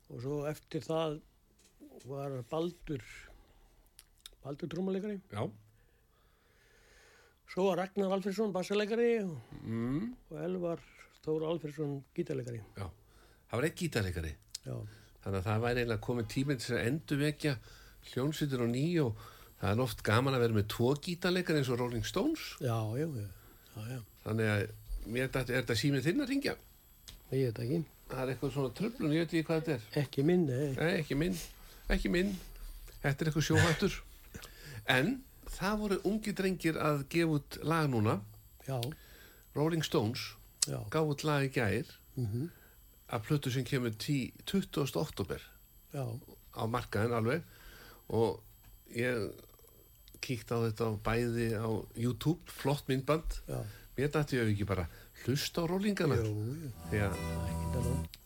og 0.09 0.21
svo 0.21 0.39
eftir 0.49 0.85
það 0.85 1.19
var 2.09 2.39
Baldur, 2.49 3.03
Baldur 4.43 4.69
trommuleikari. 4.73 5.19
Já. 5.31 5.45
Svo 7.51 7.67
var 7.69 7.77
Ragnar 7.83 8.11
Alfredsson, 8.15 8.51
bassaleikari 8.53 9.19
og, 9.23 9.37
Mm. 9.63 10.15
og 10.31 10.37
Elvar 10.43 10.79
Þóra 11.25 11.49
Alfredsson, 11.51 12.03
gítarleikari. 12.15 12.61
Já. 12.77 12.87
Það 13.49 13.59
var 13.59 13.63
eitt 13.67 13.75
gítarleikari. 13.77 14.33
Já, 14.65 14.75
Þannig 15.23 15.39
að 15.39 15.43
það 15.47 15.61
væri 15.63 15.79
eiginlega 15.83 16.01
komið 16.03 16.25
tíminn 16.33 16.57
til 16.59 16.75
að 16.75 16.87
endurvekja 16.87 17.53
hljónsveitir 18.13 18.59
og 18.61 18.69
ný 18.73 18.85
og 19.05 19.15
það 19.61 19.69
er 19.71 19.81
oft 19.85 20.03
gaman 20.03 20.33
að 20.35 20.39
vera 20.43 20.53
með 20.57 20.67
tvo 20.73 20.89
gítarleikar 20.99 21.55
eins 21.55 21.69
og 21.69 21.79
Rolling 21.79 22.03
Stones. 22.05 22.55
já, 22.59 22.75
já, 22.97 23.07
já, 23.07 23.27
já, 23.75 23.83
já. 23.93 23.99
Þannig 24.25 24.49
að 24.51 24.69
mér 25.07 25.23
er 25.23 25.45
þetta 25.47 25.75
símið 25.79 26.03
þinn 26.03 26.21
að 26.25 26.29
ringja? 26.33 26.55
ég 27.31 27.45
veit 27.53 27.59
ekki, 27.63 27.85
Það 28.09 28.19
er 28.29 28.33
eitthvað 28.35 28.51
svona 28.53 28.73
tröflun, 28.77 29.13
ég 29.13 29.19
veit 29.23 29.31
ekki 29.33 29.43
hvað 29.47 29.61
þetta 29.63 29.73
er. 29.73 30.03
ekki 30.03 30.23
minn, 30.23 30.45
nei, 30.45 30.73
Nei, 30.75 30.91
ekki 31.01 31.15
minn, 31.17 31.37
ekki 31.89 32.09
minn. 32.11 32.35
Þetta 33.01 33.21
er 33.25 33.29
eitthvað 33.31 33.47
sjóhættur. 33.47 33.95
En 34.87 35.23
það 35.57 35.77
voru 35.83 35.97
ungi 36.09 36.33
drengir 36.35 36.77
að 36.81 37.03
gefa 37.13 37.37
út 37.39 37.57
lag 37.63 37.89
núna. 37.91 38.19
já, 38.67 38.79
Rolling 39.55 39.83
Stones 39.85 40.33
já, 40.67 40.79
gaf 40.89 41.09
út 41.13 41.23
lag 41.27 41.43
í 41.45 41.51
gær 41.53 41.85
mhm, 42.15 42.49
að 43.13 43.25
plötu 43.27 43.51
sem 43.53 43.65
kemur 43.67 43.91
10 43.93 44.31
20. 44.49 44.95
oktober 45.01 45.41
já, 45.93 46.03
á 46.57 46.63
markaðin 46.65 47.13
alveg. 47.17 47.43
Og 48.09 48.41
ég 48.95 49.31
kíkt 50.23 50.51
á 50.55 50.57
þetta 50.63 50.87
á 50.87 50.91
bæði 51.03 51.47
á 51.59 51.67
YouTube, 51.99 52.41
flott 52.47 52.87
myndband. 52.87 53.41
já, 53.47 53.61
Mér 53.97 54.09
dætti 54.09 54.39
ég 54.39 54.49
ekki 54.55 54.65
bara 54.65 54.87
hlusta 55.25 55.61
á 55.61 55.69
rollingana. 55.69 56.15
að 56.17 57.13
ekki 57.13 57.67
tala 57.75 58.22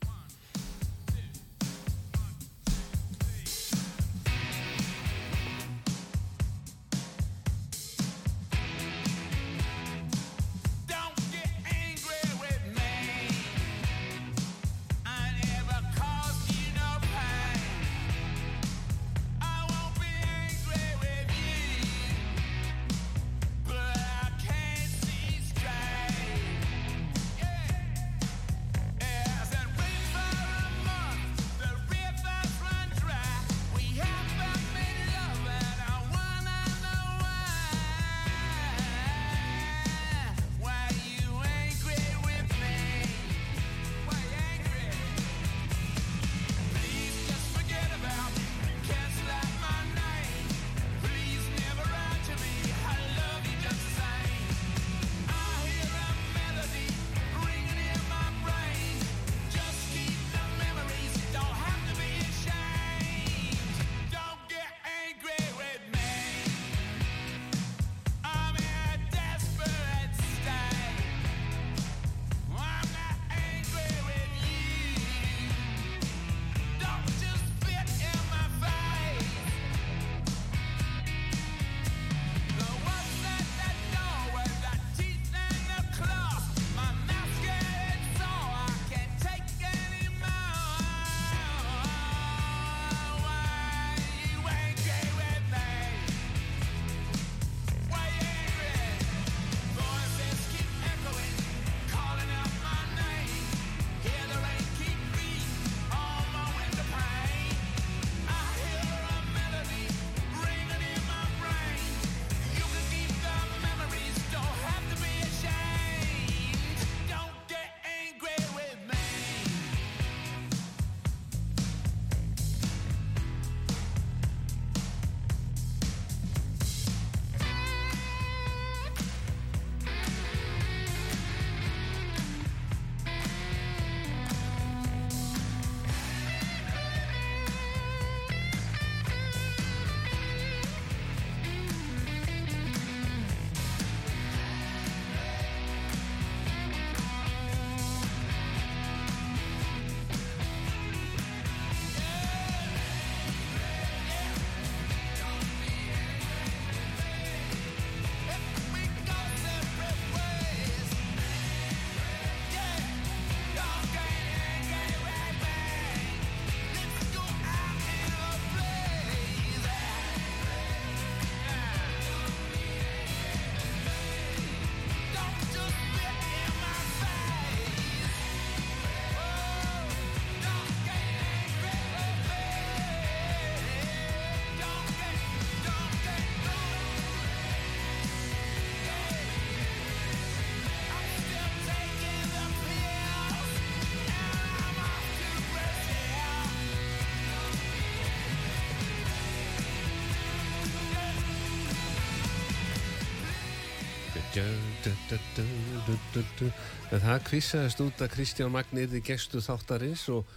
En 206.92 207.00
það 207.00 207.22
kvissaðist 207.30 207.80
út 207.84 208.02
að 208.04 208.10
Kristján 208.12 208.52
Magni 208.52 208.82
yrði 208.84 209.00
gestu 209.08 209.40
þáttarins 209.44 210.02
og 210.12 210.28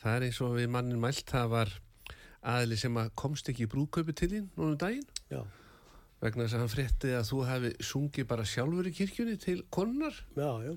það 0.00 0.14
er 0.14 0.24
eins 0.28 0.38
og 0.44 0.54
við 0.56 0.70
mannin 0.72 1.02
mælt, 1.02 1.26
það 1.28 1.50
var 1.52 1.72
aðli 2.54 2.78
sem 2.80 2.96
að 3.00 3.10
komst 3.20 3.50
ekki 3.52 3.66
í 3.66 3.70
brúðkaupi 3.74 4.14
til 4.16 4.30
þín 4.32 4.46
núna 4.56 4.70
um 4.70 4.78
daginn. 4.80 5.04
Já, 5.28 5.42
vegna 6.24 6.46
þess 6.46 6.56
að 6.56 6.64
hann 6.64 6.72
frétti 6.72 7.12
að 7.18 7.28
þú 7.28 7.42
hefði 7.50 7.72
sungið 7.90 8.28
bara 8.32 8.48
sjálfur 8.48 8.88
í 8.88 8.94
kirkjunni 8.96 9.36
til 9.44 9.58
já, 10.64 10.74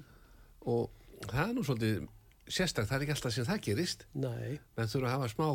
og 0.67 1.27
það 1.29 1.43
er 1.45 1.53
nú 1.55 1.63
svolítið 1.67 2.07
sérstak, 2.47 2.87
það 2.89 2.97
er 2.97 3.05
ekki 3.05 3.15
alltaf 3.15 3.37
sem 3.37 3.47
það 3.47 3.65
gerist. 3.69 4.07
Nei, 4.15 4.59
menn 4.75 4.91
þurfa 4.91 5.13
að 5.13 5.15
hafa 5.15 5.31
smá 5.35 5.47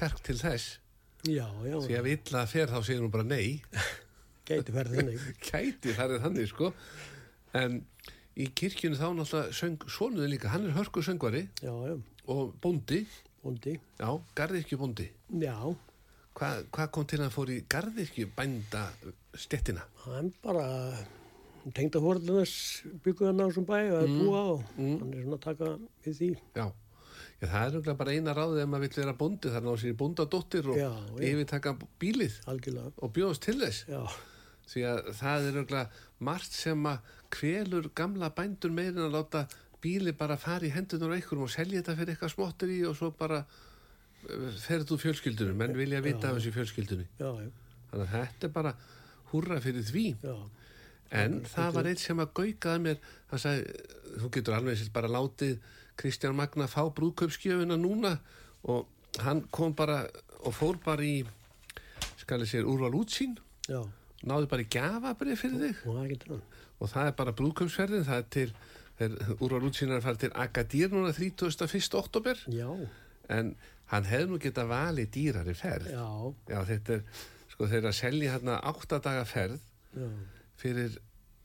kjark 0.00 0.24
til 0.26 0.40
þess. 0.42 0.80
Já, 1.26 1.46
já, 1.66 1.76
því 1.78 2.00
ef 2.00 2.10
illa 2.16 2.46
fer 2.50 2.74
þá 2.74 2.80
segir 2.80 3.06
hún 3.06 3.14
bara 3.14 3.26
nei. 3.26 3.62
Gæti 4.46 4.74
verið 4.74 4.98
þannig. 5.00 5.28
það 5.98 6.16
er 6.16 6.26
þannig 6.26 6.50
sko 6.50 6.74
en 7.56 7.80
í 8.36 8.46
kirkjunni 8.52 8.98
þá 9.00 9.08
náttúrulega 9.16 9.56
söng 9.56 9.88
svonuði 9.88 10.30
líka, 10.34 10.52
hann 10.52 10.68
er 10.68 10.76
hörku 10.76 11.04
söngvari 11.04 11.46
Já, 11.64 11.72
já, 11.72 11.96
og 12.32 12.54
bóndi, 12.62 13.04
bóndi, 13.42 13.76
já, 13.98 14.08
garðirkju 14.38 14.80
bóndi 14.80 15.10
já, 15.42 15.56
Hvað 16.36 16.66
hva 16.76 16.84
kom 16.92 17.06
til 17.08 17.22
að 17.24 17.32
fór 17.32 17.50
í 17.54 17.62
garðirkju 17.72 18.28
bænda 18.36 18.90
stettina? 19.32 19.86
hann 20.04 20.34
bara 20.44 20.66
tengda 21.74 22.00
fórðunars 22.02 22.56
bygguð 23.04 23.30
hann 23.30 23.42
á 23.42 23.46
þessum 23.48 23.66
bæ 23.66 23.78
og 23.80 23.96
að 24.02 24.12
búa 24.20 24.42
og 24.52 24.66
mm. 24.76 24.98
hann 25.00 25.14
er 25.14 25.24
svona 25.24 25.38
að 25.38 25.46
taka 25.46 25.70
við 26.04 26.18
því. 26.20 26.28
Já, 26.58 26.66
Já 27.40 27.46
það 27.50 27.58
er 27.62 27.72
örugglega 27.72 27.98
bara 28.02 28.14
eina 28.14 28.34
ráðið 28.36 28.62
ef 28.62 28.70
maður 28.70 28.86
vill 28.86 29.00
vera 29.00 29.16
bóndi, 29.22 29.50
það 29.50 29.58
er 29.58 29.66
náðu 29.66 29.82
sér 29.82 29.94
í 29.94 29.98
bóndadóttir 30.02 30.70
og 30.70 30.78
Já, 30.78 30.88
já. 30.92 31.24
yfirtaka 31.30 31.74
bílið 32.02 32.38
Algjörlega, 32.52 32.92
og 33.02 33.14
bjóðast 33.16 33.46
til 33.46 33.56
þess. 33.64 33.82
Já, 33.90 34.02
því 34.70 34.86
að 34.92 35.02
það 35.22 35.48
er 35.48 35.58
örugglega 35.60 36.04
margt 36.28 36.56
sem 36.60 36.90
að 36.92 37.12
kvelur 37.32 37.88
gamla 37.96 38.30
bændur 38.34 38.74
meirin 38.74 39.04
að 39.06 39.14
láta 39.16 39.46
bíli 39.82 40.12
bara 40.16 40.36
fara 40.40 40.66
í 40.66 40.72
hendunar 40.74 41.12
á 41.12 41.16
einhverjum 41.18 41.46
og 41.46 41.52
selja 41.52 41.80
þetta 41.80 41.96
fyrir 42.00 42.14
eitthvað 42.14 42.34
smottir 42.34 42.72
í 42.74 42.80
og 42.88 42.96
svo 42.98 43.10
bara 43.16 43.42
uh, 43.44 44.50
ferð 44.62 44.90
þú 44.90 44.98
fjölskyldunum, 45.04 45.58
menn 45.60 45.76
vilja 45.78 46.02
vita 46.04 46.32
af 46.32 46.40
já, 47.20 47.30
já, 47.30 47.50
Þannig 47.90 48.06
að 48.06 48.14
þetta 48.16 48.48
er 48.48 48.54
bara 48.56 48.72
húrra 49.32 49.60
fyrir 49.62 49.84
því. 49.86 50.06
já, 50.22 50.36
En 51.16 51.36
það 51.46 51.76
var 51.76 51.86
eitt 51.86 52.02
sem 52.02 52.18
að 52.18 52.32
gaukaði 52.34 52.82
mér, 52.82 52.96
hann 53.30 53.38
sagði, 53.38 53.74
þú 54.18 54.30
getur 54.34 54.56
alveg 54.56 54.78
sér 54.80 54.88
bara 54.96 55.10
látið 55.12 55.52
Kristján 55.96 56.34
Magna 56.36 56.66
fá 56.68 56.82
brúðkaupskjöfuna 56.96 57.76
núna 57.78 58.16
og 58.66 58.88
hann 59.22 59.44
kom 59.54 59.76
bara 59.78 60.02
og 60.42 60.54
fór 60.56 60.80
bara 60.82 61.06
í, 61.06 61.20
skal 62.18 62.42
ég 62.42 62.50
segja, 62.50 62.66
úrval 62.66 62.98
útsýn, 62.98 63.36
já, 63.70 63.78
náði 64.26 64.50
bara 64.50 64.66
í 64.66 64.68
gafabrið 64.72 65.40
fyrir 65.40 65.62
þig. 65.62 65.84
Og 65.86 66.00
það 66.00 66.10
getur 66.12 66.34
hann. 66.34 66.42
Og 66.80 66.90
það 66.92 67.06
er 67.10 67.16
bara 67.18 67.32
brúðkaupsferðin, 67.38 68.04
það 68.08 68.18
er 68.22 68.28
til, 68.36 68.50
er, 69.00 69.16
úrval 69.40 69.64
útsýn 69.70 69.90
er 69.92 69.98
að 70.00 70.06
fara 70.08 70.20
til 70.24 70.32
Agadir 70.34 70.92
núna 70.92 71.12
31. 71.16 71.94
oktober, 72.00 72.42
Já, 72.52 72.68
en 73.28 73.54
hann 73.92 74.04
hefði 74.10 74.28
nú 74.32 74.38
geta 74.42 74.64
valið 74.68 75.10
dýrari 75.14 75.54
ferð. 75.54 75.90
já, 75.94 76.06
Já, 76.52 76.60
þetta 76.72 76.94
er, 76.98 77.02
sko, 77.52 77.66
þeir 77.70 77.86
að 77.90 77.96
selja 78.00 78.32
hérna 78.36 78.60
áttadaga 78.62 79.24
ferð 79.24 79.60
já, 79.96 80.08
fyrir 80.60 80.98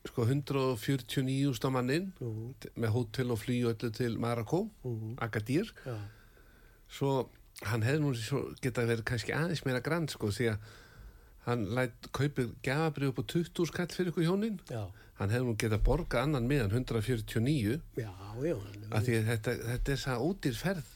sko 0.10 0.26
149 0.26 1.54
stámannin 1.60 2.08
nú, 2.20 2.54
með 2.76 2.90
hótel 2.96 3.32
og 3.32 3.38
flý 3.44 3.60
og 3.66 3.76
öllu 3.76 3.92
til 3.94 4.18
Marokko, 4.20 4.64
Mhm. 4.84 5.16
Agadir 5.22 5.70
já, 5.86 5.96
svo 6.90 7.30
hann 7.64 7.84
hefði 7.84 8.00
nú 8.02 8.56
geta 8.62 8.82
verið 8.88 9.04
kannski 9.06 9.34
aðeins 9.38 9.64
meira 9.66 9.80
grand 9.80 10.10
sko 10.10 10.28
því 10.34 10.48
að 10.56 10.58
hann 11.48 11.66
lætt 11.76 12.12
kaupið 12.16 12.54
gafabrið 12.66 13.12
upp 13.12 13.22
á 13.22 13.24
20 13.34 13.70
skall 13.72 13.90
fyrir 13.94 14.12
ykkur 14.12 14.28
hjónin. 14.28 14.60
Já, 14.70 14.84
hann 15.20 15.34
hefði 15.34 15.48
nú 15.48 15.58
geta 15.64 15.82
borgað 15.82 16.28
annan 16.28 16.48
miðan 16.50 16.76
149 16.76 17.80
já, 17.98 18.12
já, 18.46 18.56
þetta, 18.92 19.58
þetta 19.74 19.96
er 19.96 20.06
það 20.06 20.26
ódýr 20.28 20.62
ferð. 20.62 20.94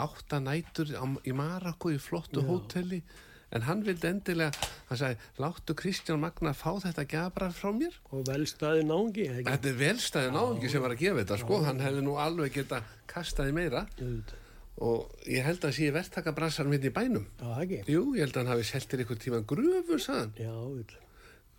Átta 0.00 0.38
nætur 0.40 0.94
í 1.26 1.34
Marokko 1.36 1.90
í 1.92 1.98
flottu 2.00 2.44
hóteli. 2.46 3.02
En 3.50 3.64
hann 3.66 3.80
vildi 3.82 4.06
endilega 4.06 4.54
hann 4.88 4.98
sagði, 5.00 5.16
láttu 5.42 5.74
Kristján 5.74 6.20
Magna 6.22 6.52
fá 6.54 6.70
þetta 6.84 7.04
gafabrað 7.10 7.56
frá 7.58 7.72
mér? 7.74 7.96
Og 8.14 8.22
velstaði 8.28 8.84
ekki? 8.86 9.48
Þetta 9.48 9.70
er 9.72 9.80
velstæði 9.80 10.34
náðingi 10.36 10.70
sem 10.70 10.84
var 10.84 10.94
að 10.94 11.02
gefa 11.02 11.24
þetta 11.24 11.40
sko, 11.42 11.58
hann 11.66 11.82
hefði 11.82 12.04
nú 12.06 12.14
alveg 12.22 12.54
geta 12.60 12.84
kastaði 13.10 13.56
meira. 13.56 13.82
Auðvitað. 13.98 14.39
Og 14.80 15.26
ég 15.28 15.44
held 15.44 15.64
að 15.66 15.74
sé 15.76 15.90
verktaka 15.92 16.32
bransarum 16.36 16.72
hérna 16.72 16.88
í 16.88 16.94
bænum. 16.96 17.26
Já, 17.36 17.50
það? 17.58 17.90
Jú, 17.92 18.04
ég 18.16 18.24
held 18.24 18.36
að 18.36 18.40
hann 18.40 18.52
hafi 18.54 18.66
seltir 18.70 19.04
ykkur 19.04 19.20
tíma 19.20 19.42
gröfur, 19.48 20.00
auðvitað. 20.00 21.06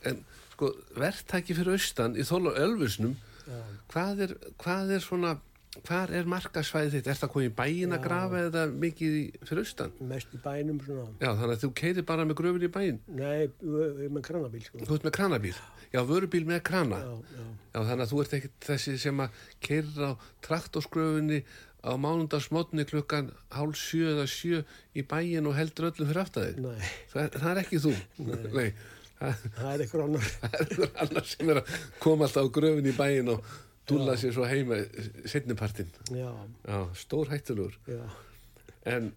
En 0.09 0.23
sko, 0.55 0.71
verktaki 0.97 1.55
fyrir 1.57 1.77
austan 1.77 2.17
í 2.17 2.25
þóla 2.25 2.55
ölfusnum, 2.63 3.13
hvað 3.93 4.25
er, 4.25 4.35
hvað 4.61 4.95
er 4.97 5.05
svona, 5.05 5.35
hvað 5.85 6.15
er 6.17 6.31
markasvæðið 6.33 6.97
þitt? 6.97 7.11
Er 7.13 7.19
það 7.21 7.33
komið 7.35 7.51
í 7.51 7.53
bæin 7.61 7.95
að 7.95 8.03
grafa 8.07 8.41
eða 8.47 8.65
mikið 8.73 9.17
fyrir 9.45 9.63
austan? 9.67 9.93
mest 10.09 10.33
í 10.33 10.41
bænum 10.41 10.81
svona. 10.87 11.05
Já, 11.21 11.29
þannig 11.29 11.55
að 11.55 11.63
þú 11.67 11.71
keirir 11.83 12.07
bara 12.09 12.25
með 12.25 12.39
gröfur 12.41 12.65
í 12.65 12.73
bæin. 12.73 12.99
Nei, 13.21 13.51
með 13.61 14.21
krannabíl, 14.31 14.65
sko. 14.65 14.81
Þú 14.81 14.97
ert 14.97 15.07
með 15.07 15.17
kranabíl. 15.19 15.55
Já, 15.91 16.01
vörubíl 16.07 16.45
með 16.47 16.63
krana. 16.71 17.03
Já, 17.05 17.37
já, 17.37 17.47
Já, 17.71 17.79
þannig 17.87 18.03
að 18.03 18.11
þú 18.11 18.17
ert 18.21 18.33
ekkert 18.35 18.65
þessi 18.67 18.93
sem 18.99 19.19
að 19.23 19.35
keirir 19.63 20.01
á 20.03 20.11
traktorskröfunni 20.43 21.37
á 21.81 21.91
mánundarsmotni 21.97 22.85
klukkan 22.89 23.31
hálf 23.55 23.77
sjö 23.81 24.11
eða 24.15 24.25
sjö 24.29 24.59
í 24.95 25.01
bæin 25.07 25.47
og 25.49 25.55
heldur 25.57 25.89
öllum 25.91 26.09
fyrir 26.11 26.21
aftæðið. 26.23 26.59
nei, 26.61 26.89
Það, 27.13 27.29
það 27.41 27.51
er 27.55 27.61
ekki 27.63 27.79
þú. 27.85 27.93
Nei. 28.57 28.67
Það, 29.21 29.41
það 29.57 29.71
er 29.73 29.83
eitthvað 29.85 30.03
annar. 30.05 30.29
það 30.41 30.55
er 30.59 30.63
einhver 30.67 30.93
annar 31.05 31.27
sem 31.31 31.49
er 31.53 31.59
að 31.61 31.73
koma 32.01 32.25
alltaf 32.27 32.47
á 32.49 32.53
gröfun 32.57 32.89
í 32.89 32.93
bæin 32.97 33.31
og 33.33 33.49
dúlla 33.89 34.15
sér 34.17 34.33
svo 34.37 34.45
heima 34.49 34.77
setnipartin. 35.29 35.89
Já, 36.13 36.29
Já, 36.69 36.79
stór 37.01 37.29
hættulegur. 37.33 37.75
já, 37.89 38.01
En 38.85 39.11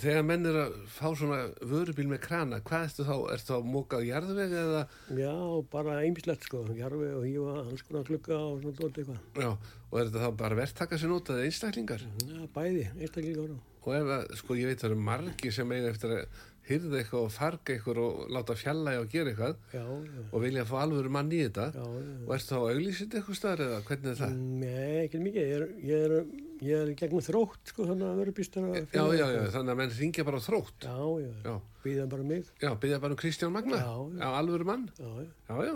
þegar 0.00 0.22
menn 0.28 0.48
er 0.48 0.58
að 0.62 0.76
fá 0.92 1.06
svona 1.18 1.40
vörubíl 1.68 2.06
með 2.10 2.22
krana, 2.26 2.60
hvað 2.64 2.86
ertu 2.88 3.06
þá? 3.08 3.14
Ertu 3.34 3.56
þá 3.56 3.68
mókað 3.74 4.06
jarðveg 4.08 4.54
eða? 4.62 4.84
já, 5.18 5.34
bara 5.72 5.98
einmislegt, 6.02 6.46
sko. 6.48 6.62
Jarfi 6.78 7.10
og 7.12 7.26
hífa, 7.26 7.58
alls 7.64 7.84
konar 7.88 8.06
klukka 8.08 8.38
og 8.38 8.62
svona 8.62 8.78
dótt 8.78 9.02
eitthvað. 9.02 9.20
Já, 9.42 9.50
og 9.90 9.98
er 10.00 10.08
þetta 10.08 10.24
þá 10.24 10.38
bara 10.44 10.60
verktaka 10.62 11.00
sem 11.00 11.12
notaði 11.12 11.50
einstaklingar? 11.50 12.06
Já, 12.24 12.40
bæði, 12.56 12.88
einstaklingar 12.98 13.52
og... 13.56 13.68
Og 13.82 13.94
ef 13.98 14.10
að, 14.14 14.28
sko, 14.38 14.54
ég 14.54 14.68
veit 14.70 14.78
það 14.78 14.92
eru 14.92 15.04
margir 15.08 15.54
sem 15.56 15.72
eiga 15.74 15.88
eftir 15.90 16.12
að 16.14 16.42
hyrða 16.68 17.00
eitthvað 17.00 17.24
og 17.26 17.32
farga 17.34 17.74
eitthvað 17.74 17.98
og 18.02 18.20
láta 18.30 18.54
fjalla 18.54 18.94
og 19.00 19.08
gera 19.10 19.32
eitthvað 19.32 19.56
Já, 19.74 19.82
já, 19.82 20.20
og 20.28 20.44
vilja 20.44 20.64
fá 20.68 20.76
alvöru 20.84 21.10
mann 21.10 21.32
í 21.34 21.40
þetta 21.42 21.64
já, 21.74 21.82
já. 21.82 22.12
og 22.22 22.32
ertu 22.36 22.52
þá 22.52 22.58
að 22.60 22.68
auglýsið 22.76 23.16
eitthvað 23.18 23.38
staðar 23.40 23.64
eða 23.66 23.80
hvernig 23.88 24.12
er 24.12 24.20
það? 24.20 24.36
Nei, 24.62 24.92
ekki 25.02 25.22
mikið. 25.24 25.42
Ég 25.42 25.56
er, 25.56 25.66
ég 25.88 26.06
er, 26.06 26.14
ég 26.62 26.82
er 26.82 26.90
gegnum 26.98 27.22
þrótt, 27.24 27.70
sko, 27.72 27.86
þannig 27.90 28.08
að 28.08 28.18
vera 28.22 28.34
býstar 28.36 28.66
að... 28.68 28.76
Já, 28.94 29.04
já, 29.18 29.24
já, 29.34 29.40
þannig 29.54 29.72
að 29.74 29.78
menn 29.82 29.94
ringja 29.98 30.24
bara 30.28 30.40
á 30.40 30.42
þrótt. 30.46 30.86
Já, 30.86 30.96
já, 31.22 31.30
Já, 31.46 31.54
býða 31.84 32.04
bara 32.12 32.26
mig. 32.28 32.50
já, 32.62 32.70
byggja 32.82 33.00
bara 33.02 33.16
um 33.16 33.20
Kristján 33.22 33.52
Magna. 33.54 33.80
Já, 33.82 33.94
já. 34.20 34.28
alvöru 34.40 34.64
mann. 34.68 34.84
Já, 34.98 35.08
já, 35.22 35.30
Já, 35.48 35.64
já. 35.70 35.74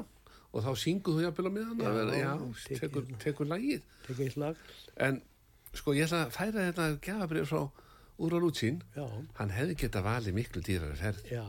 Og 0.57 0.63
þá 0.65 0.71
syngur 0.81 1.17
þú 1.19 1.25
jafnvel 1.27 1.49
á 1.49 1.53
miðan 1.53 1.81
að 1.85 1.97
vera, 2.01 2.15
já, 2.17 2.31
tekur, 2.71 3.03
hérna. 3.05 3.19
tekur 3.27 3.49
lagið. 3.51 3.83
tekið 4.07 4.27
í 4.27 4.31
slag. 4.37 4.61
En, 5.09 5.19
sko, 5.77 5.93
ég 5.99 6.07
ætla 6.07 6.21
að 6.25 6.31
færa 6.39 6.69
þetta 6.71 6.87
gefabrið 7.05 7.49
frá 7.51 7.61
Úra 8.25 8.39
Lútsín. 8.41 8.79
Já, 8.97 9.05
Hann 9.37 9.51
hefði 9.53 9.75
geta 9.83 10.01
valið 10.07 10.39
miklu 10.39 10.63
dýrari 10.65 10.97
ferð. 10.97 11.27
já. 11.29 11.45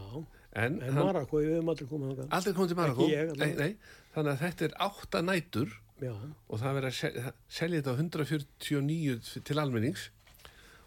En, 0.57 0.81
En 0.81 0.95
Marokko, 0.97 1.39
ég 1.45 1.53
hefum 1.55 1.69
aldrei 1.71 1.87
komið 1.87 2.09
þangað. 2.11 2.27
aldrei 2.35 2.53
komið 2.57 2.67
til 2.73 2.77
Marokko. 2.81 3.05
Ekki 3.05 3.15
ég, 3.15 3.31
nei, 3.37 3.51
nei. 3.55 3.77
Þannig 4.15 4.31
að 4.33 4.39
þetta 4.41 4.65
er 4.67 4.73
átta 4.87 5.21
nætur 5.21 5.75
Já, 6.01 6.11
og 6.13 6.59
það 6.61 6.75
verið 6.77 6.89
að 6.91 6.97
sel- 6.99 7.33
selja 7.49 7.81
þetta 7.81 7.93
á 7.93 7.97
149 7.97 9.41
til 9.47 9.59
almennings. 9.61 10.09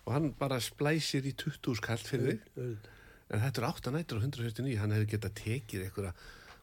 Og 0.06 0.12
hann 0.14 0.30
bara 0.38 0.60
splæsir 0.62 1.26
í 1.28 1.32
20 1.36 1.74
skall 1.80 1.98
fyrir 1.98 2.38
þig. 2.56 2.76
en 3.30 3.40
þetta 3.44 3.60
er 3.62 3.66
8 3.70 3.90
nætur 3.94 4.18
á 4.18 4.22
149 4.26 4.78
hann 4.80 4.90
hefði 4.94 5.10
getað 5.12 5.34
tekið 5.38 5.84
einhverja 5.86 6.12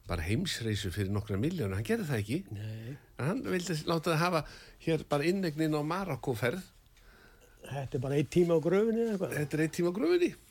bara 0.08 0.24
heimsreisu 0.24 0.90
fyrir 0.92 1.12
nokkra 1.12 1.38
miljónu 1.40 1.76
hann 1.76 1.84
gerði 1.88 2.08
það 2.08 2.22
ekki. 2.24 2.40
Nei, 2.56 2.98
en 3.20 3.26
hann 3.28 3.42
vildi 3.44 3.76
láta 3.88 4.12
það 4.14 4.22
hafa 4.24 4.42
hér 4.86 5.04
bara 5.10 5.24
innegnin 5.28 5.76
á 5.76 5.82
Marokkoferð 5.84 6.64
þetta 7.68 7.98
er 7.98 8.02
bara 8.04 8.16
eitt 8.20 8.30
tíma 8.32 8.56
á 8.56 8.60
gröfinni 8.64 9.02
eða 9.04 9.14
eitthvað. 9.18 9.34
þetta 9.38 9.58
er 9.58 9.64
einn 9.66 9.74
tíma 9.78 9.90
á 9.92 9.98
gröfinni. 9.98 10.30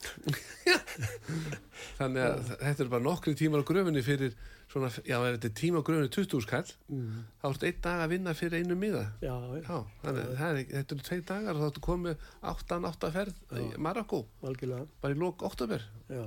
Þannig 1.97 2.23
að 2.27 2.51
þetta 2.61 2.85
er 2.85 2.91
bara 2.93 3.05
nokkri 3.07 3.35
tímar 3.39 3.63
á 3.65 3.69
gröfinni 3.69 4.03
fyrir 4.05 4.35
svona, 4.71 4.89
já 5.07 5.17
ef 5.23 5.37
þetta 5.37 5.49
er 5.51 5.55
tíma 5.61 5.81
á 5.81 5.87
gröfinni 5.87 6.11
20 6.13 6.43
skall 6.45 6.71
Mm. 6.93 7.21
þá 7.43 7.47
ertu 7.51 7.67
einn 7.69 7.81
dag 7.83 7.99
að 8.05 8.13
vinna 8.15 8.33
fyrir 8.37 8.59
einu 8.63 8.77
miða. 8.79 9.05
Já, 9.23 9.35
Já, 9.63 9.77
þannig 10.03 10.23
að 10.25 10.31
er, 10.47 10.57
þetta 10.73 10.95
eru 10.97 11.03
tvei 11.09 11.21
dagar 11.31 11.55
og 11.57 11.61
þá 11.63 11.69
ertu 11.71 11.83
komið 11.87 12.17
áttan 12.53 12.89
átta 12.91 13.09
ferð 13.15 13.37
í 13.61 13.63
Marokko, 13.79 14.21
algjörlega. 14.43 14.87
bara 15.01 15.15
í 15.15 15.19
lók 15.19 15.43
oktober 15.47 15.81
Já, 16.11 16.25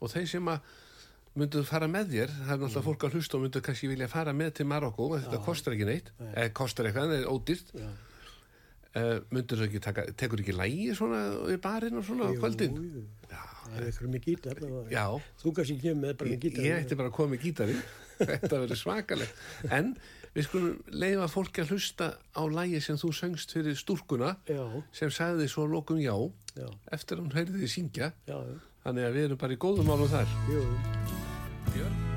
og 0.00 0.10
þeir 0.12 0.26
sem 0.28 0.48
að 0.52 0.58
myndu 1.34 1.62
fara 1.64 1.88
með 1.88 2.10
þér, 2.12 2.28
það 2.44 2.52
er 2.52 2.58
náttúrulega 2.60 2.86
fólk 2.88 3.02
að 3.08 3.12
hlusta 3.16 3.36
og 3.38 3.42
myndu 3.46 3.60
kannski 3.64 3.88
vilja 3.88 4.08
fara 4.12 4.32
með 4.36 4.50
til 4.58 4.66
Marokko 4.68 5.06
þetta 5.16 5.38
kostar 5.46 5.72
ekki 5.76 5.86
neitt, 5.88 6.08
Nei. 6.20 6.32
eða 6.34 6.50
kostar 6.52 6.84
eitthvað 6.90 7.04
en 7.06 7.12
það 7.14 7.22
er 7.22 7.30
ódýrt. 7.32 7.68
Já. 7.78 7.88
Uh, 8.96 9.18
myndur 9.32 9.60
þú 9.62 9.66
ekki 9.68 9.80
taka, 9.84 10.06
tekur 10.18 10.42
ekki 10.44 10.54
lægi 10.56 10.94
svona 10.98 11.20
í 11.52 11.58
barinn 11.64 11.98
og 12.00 12.06
svona 12.08 12.28
á 12.28 12.32
kvöldin 12.38 12.76
Jú, 12.78 12.88
jú. 13.00 13.04
Það 13.62 13.76
er 13.78 13.84
eitthvað 13.88 14.10
með 14.12 14.24
gítar. 14.26 14.58
já, 14.92 15.04
Þú 15.40 15.52
kannski 15.56 15.76
kemur 15.80 16.00
með 16.02 16.16
bara 16.20 16.32
með 16.34 16.40
gítar. 16.46 16.64
ég 16.66 16.82
ætti 16.82 16.98
bara 16.98 17.08
að 17.12 17.14
koma 17.16 17.32
með 17.36 17.44
gítari 17.46 17.76
þetta 18.32 18.58
verður 18.64 18.80
svakalegt 18.82 19.72
en 19.72 19.94
við 20.34 20.46
skulum 20.48 20.76
leifa 20.92 21.28
fólki 21.32 21.62
að 21.64 21.72
hlusta 21.72 22.10
á 22.36 22.42
lægi 22.52 22.80
sem 22.84 23.00
þú 23.00 23.12
söngst 23.16 23.52
fyrir 23.56 23.76
stúrkuna 23.80 24.34
Já, 24.50 24.62
sem 24.92 25.10
sagði 25.12 25.48
svo 25.52 25.64
lokum 25.70 26.00
já 26.04 26.12
já, 26.58 26.68
eftir 26.92 27.16
að 27.20 27.24
hún 27.26 27.36
heyrði 27.38 27.62
því 27.64 27.72
syngja 27.78 28.12
já, 28.28 28.36
já. 28.36 28.56
þannig 28.84 29.08
að 29.08 29.16
við 29.18 29.28
erum 29.30 29.40
bara 29.46 29.56
í 29.56 29.60
góðum 29.64 29.88
málum 29.92 30.12
þar 30.12 30.32
Jú, 30.52 30.64
Björn? 31.72 32.11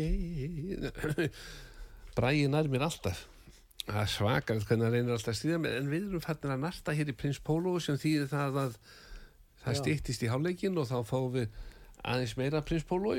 Skeið 0.00 1.28
Bræði 2.16 2.48
nær 2.50 2.68
mér 2.70 2.86
alltaf 2.88 3.26
það 3.86 4.00
er 4.02 4.10
svakar 4.12 4.60
hvernig 4.60 4.86
hann 4.86 4.94
reynir 4.94 5.14
alltaf 5.14 5.32
að 5.34 5.38
stýða 5.40 5.60
með 5.62 5.76
en 5.80 5.90
við 5.90 6.08
erum 6.08 6.24
fannir 6.24 6.54
að 6.54 6.64
narta 6.64 6.94
hér 6.94 7.10
í 7.10 7.16
Prins 7.16 7.40
Pólo 7.42 7.74
sem 7.82 7.98
þýðir 8.00 8.30
það 8.30 8.58
að 8.64 8.78
það 9.60 9.74
Já. 9.74 9.80
stýttist 9.80 10.24
í 10.24 10.30
hálfleikin 10.30 10.80
og 10.80 10.88
þá 10.88 10.96
fáum 11.08 11.30
við 11.34 11.60
aðeins 12.00 12.36
meira 12.38 12.62
Prins 12.66 12.86
Pólo 12.88 13.16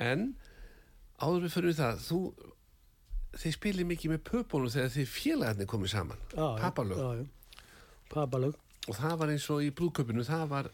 en 0.00 0.26
áður 1.20 1.46
við 1.46 1.54
fyrir 1.56 1.78
það 1.78 2.02
þú 2.06 2.20
þið 3.40 3.56
spilir 3.56 3.88
mikið 3.88 4.14
með 4.14 4.22
pöpunum 4.26 4.74
þegar 4.74 4.94
þið 4.96 5.10
félagarnir 5.14 5.70
komið 5.70 5.92
saman 5.94 6.22
Papalög. 6.34 7.26
Papalög, 8.10 8.56
og 8.90 8.96
það 8.98 9.18
var 9.20 9.32
eins 9.36 9.44
og 9.54 9.62
í 9.62 9.70
brúðköpinu 9.70 10.24
það 10.26 10.46
var 10.50 10.70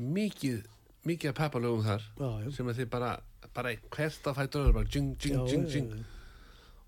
mikið 0.00 0.62
mikið 1.08 1.32
af 1.32 1.38
papalögum 1.38 1.84
þar 1.84 2.04
já, 2.04 2.28
já. 2.44 2.50
sem 2.56 2.70
að 2.70 2.80
þið 2.80 2.88
bara, 2.92 3.10
bara 3.56 3.74
hvert 3.96 4.26
að 4.30 4.38
fæta 4.40 4.60
öðru 4.62 4.74
bara 4.78 4.88
jing, 4.94 5.10
jing, 5.20 5.36
Já, 5.38 5.46
jing, 5.52 5.64
já, 5.66 5.72
jing 5.76 5.88
já. 5.92 6.04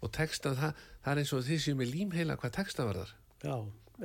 og 0.05 0.13
textan 0.17 0.57
það, 0.59 0.85
það 1.05 1.13
er 1.15 1.23
eins 1.23 1.33
og 1.37 1.43
þið 1.49 1.63
séu 1.67 1.79
með 1.81 1.93
límheila 1.95 2.37
hvað 2.41 2.55
texta 2.61 2.87
var 2.89 3.01
þar 3.03 3.13
Já, 3.45 3.57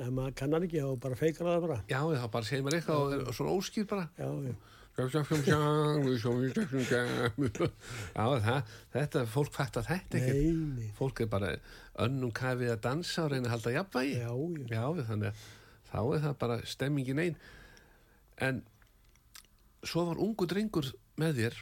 ef 0.04 0.10
maður 0.14 0.34
kannar 0.42 0.66
ekki 0.66 0.82
þá 0.84 0.90
bara 1.06 1.16
feikar 1.18 1.48
það 1.48 1.64
bara. 1.66 1.78
já, 1.88 2.00
þá 2.20 2.26
bara 2.36 2.44
segir 2.50 2.66
maður 2.66 2.78
eitthvað 2.80 3.00
og, 3.00 3.28
og 3.30 3.34
svona 3.38 3.56
óskýr 3.60 3.88
bara 3.90 4.08
Já, 4.20 4.28
já. 4.50 4.54
já, 7.00 8.24
það, 8.44 8.74
þetta 8.94 9.22
fólk 9.30 9.54
fattar 9.54 9.86
þetta 9.86 10.18
ekki 10.20 10.34
Nei, 10.34 10.50
nei. 10.80 10.90
fólk 10.98 11.22
er 11.24 11.30
bara 11.32 11.52
önnum 12.04 12.32
kafið 12.36 12.72
að 12.74 12.82
dansa 12.84 13.24
og 13.24 13.32
reyna 13.32 13.48
að 13.48 13.54
halda 13.56 13.72
jafnvægi 13.76 14.18
Já, 14.18 14.28
já. 14.28 14.66
já, 14.74 15.04
þannig 15.10 15.30
að 15.30 15.48
þá 15.90 15.98
er 16.16 16.22
það 16.26 16.36
bara 16.44 16.58
stemmingin 16.74 17.22
einn 17.24 17.36
en 18.40 18.60
svo 19.86 20.04
var 20.10 20.20
ungu 20.22 20.46
drengur 20.50 20.90
með 21.20 21.40
þér 21.42 21.58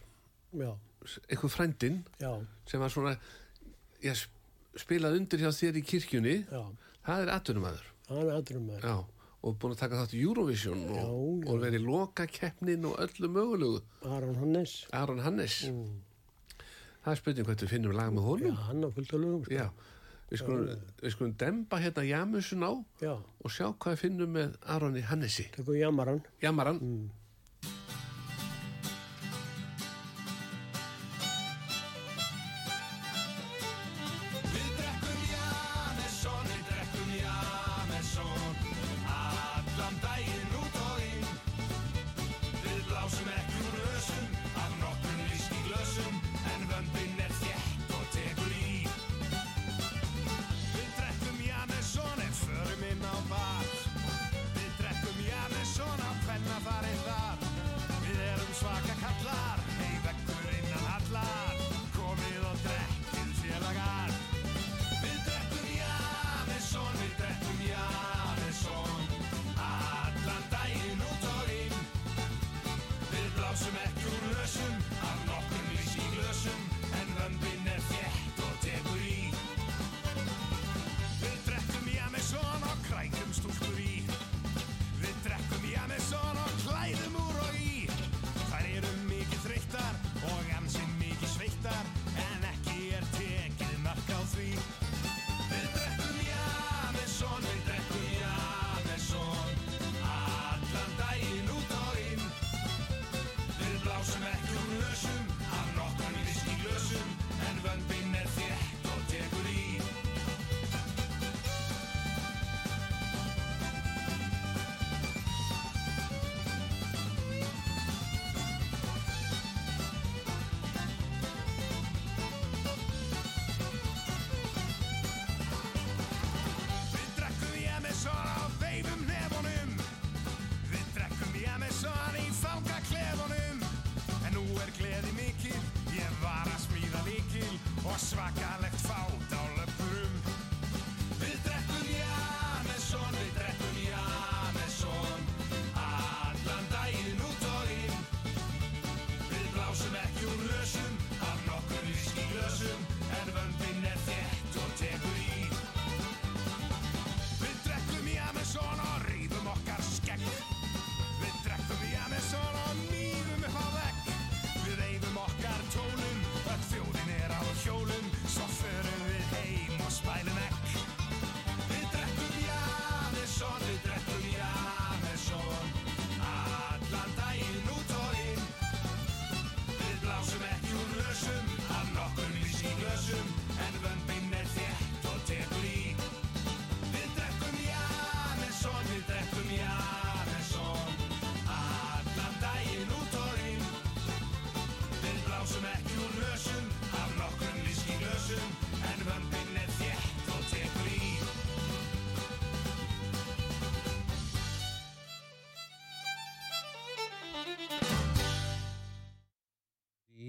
Já, 1.09 1.21
eitthvað 1.29 1.55
frændinn 1.57 1.99
já, 2.21 2.33
sem 2.67 2.81
var 2.81 2.91
svona 2.93 3.15
já, 4.03 4.13
sp- 4.13 4.35
spilað 4.79 5.17
undir 5.19 5.41
hjá 5.41 5.51
þér 5.55 5.79
í 5.81 5.85
kirkjunni 5.89 6.35
já. 6.51 6.63
það 7.07 7.23
er 7.27 7.33
atvinnumæður 7.37 7.87
Það 8.09 8.31
er 8.33 8.83
já, 8.89 8.97
og 9.43 9.57
búin 9.61 9.73
að 9.75 9.79
taka 9.83 9.99
þátt 10.03 10.15
í 10.17 10.23
Eurovision 10.25 10.81
og, 10.89 10.97
Já, 10.97 11.03
já. 11.05 11.51
og 11.53 11.61
verið 11.63 11.85
loka 11.87 12.27
keppnin 12.27 12.85
og 12.89 12.97
öllu 13.05 13.29
mögulegu 13.29 13.83
Aron 14.05 14.35
Hannes. 14.41 14.87
Aron 14.93 15.19
Hannes 15.21 15.59
Mm. 15.69 16.01
það 17.05 17.13
er 17.13 17.21
spurning 17.21 17.47
hvað 17.47 17.63
við 17.65 17.69
finnum 17.73 17.93
lag 17.97 18.11
með 18.13 18.23
Já, 18.23 18.29
honum 18.29 18.57
hann 18.67 18.85
á 18.85 18.89
fullt 18.95 19.13
af 19.15 19.21
lögum, 19.21 19.45
sko. 19.45 19.55
já, 19.55 19.69
við 20.31 20.39
skulum, 20.43 20.83
við 21.03 21.13
skulum 21.15 21.35
demba 21.41 21.79
hérna 21.81 22.03
jamusun 22.09 22.65
á 22.67 22.73
Já, 23.01 23.15
og 23.45 23.51
sjá 23.51 23.67
hvað 23.79 23.93
við 23.95 23.99
finnum 24.03 24.33
með 24.35 24.57
Aroni 24.67 25.01
Hannesi 25.01 25.47
jamaran. 25.57 26.23
jamaran 26.43 26.79
Mm. 26.81 27.11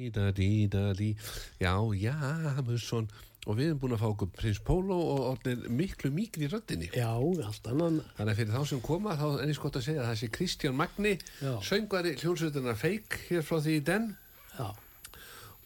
Dída, 0.09 0.31
dída, 0.33 0.93
dí. 0.93 1.15
Já, 1.61 1.77
Jameson. 1.93 3.07
Og 3.47 3.55
við 3.55 3.69
erum 3.69 3.79
búin 3.81 3.93
að 3.95 4.01
fá 4.01 4.07
okkur 4.09 4.29
prins 4.35 4.57
Pólo 4.65 4.95
og 4.97 5.19
orðin 5.29 5.61
miklu 5.77 6.09
mikri 6.13 6.47
í 6.47 6.49
röddinni. 6.49 6.89
Já, 6.97 7.13
allt 7.13 7.69
annan. 7.69 7.99
Þannig 8.17 8.33
að 8.33 8.39
fyrir 8.41 8.55
þá 8.55 8.63
sem 8.71 8.81
koma 8.83 9.13
þá 9.17 9.25
er 9.29 9.43
eins 9.45 9.61
gott 9.61 9.77
að 9.79 9.85
segja 9.85 10.01
að 10.03 10.09
það 10.09 10.17
sé 10.21 10.29
Kristján 10.35 10.75
Magni, 10.77 11.13
Já. 11.39 11.51
söngvari 11.69 12.15
hljónsveitunar 12.19 12.77
Feik 12.81 13.19
hér 13.29 13.45
frá 13.45 13.61
því 13.63 13.75
í 13.77 13.83
den 13.85 14.09
Já, 14.57 14.67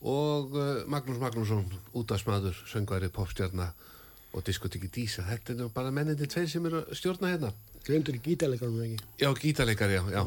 og 0.03 0.53
uh, 0.59 0.83
Magnús 0.91 1.19
Magnússon, 1.23 1.65
útastmaður, 1.97 2.59
söngvari, 2.69 3.09
popstjarnar 3.15 3.71
og 4.35 4.43
diskotiki 4.45 4.91
Dísa. 4.91 5.23
Þetta 5.31 5.55
er 5.55 5.71
bara 5.73 5.91
mennindi 5.95 6.27
tveir 6.29 6.51
sem 6.51 6.67
eru 6.69 6.83
að 6.83 6.99
stjórna 6.99 7.31
hérna. 7.33 7.53
glemdur 7.87 8.19
í 8.19 8.21
gítarleikarnum 8.27 8.83
ekki. 8.85 9.01
Já, 9.23 9.31
gítarleikar, 9.39 9.91
já, 9.91 10.03
já. 10.13 10.23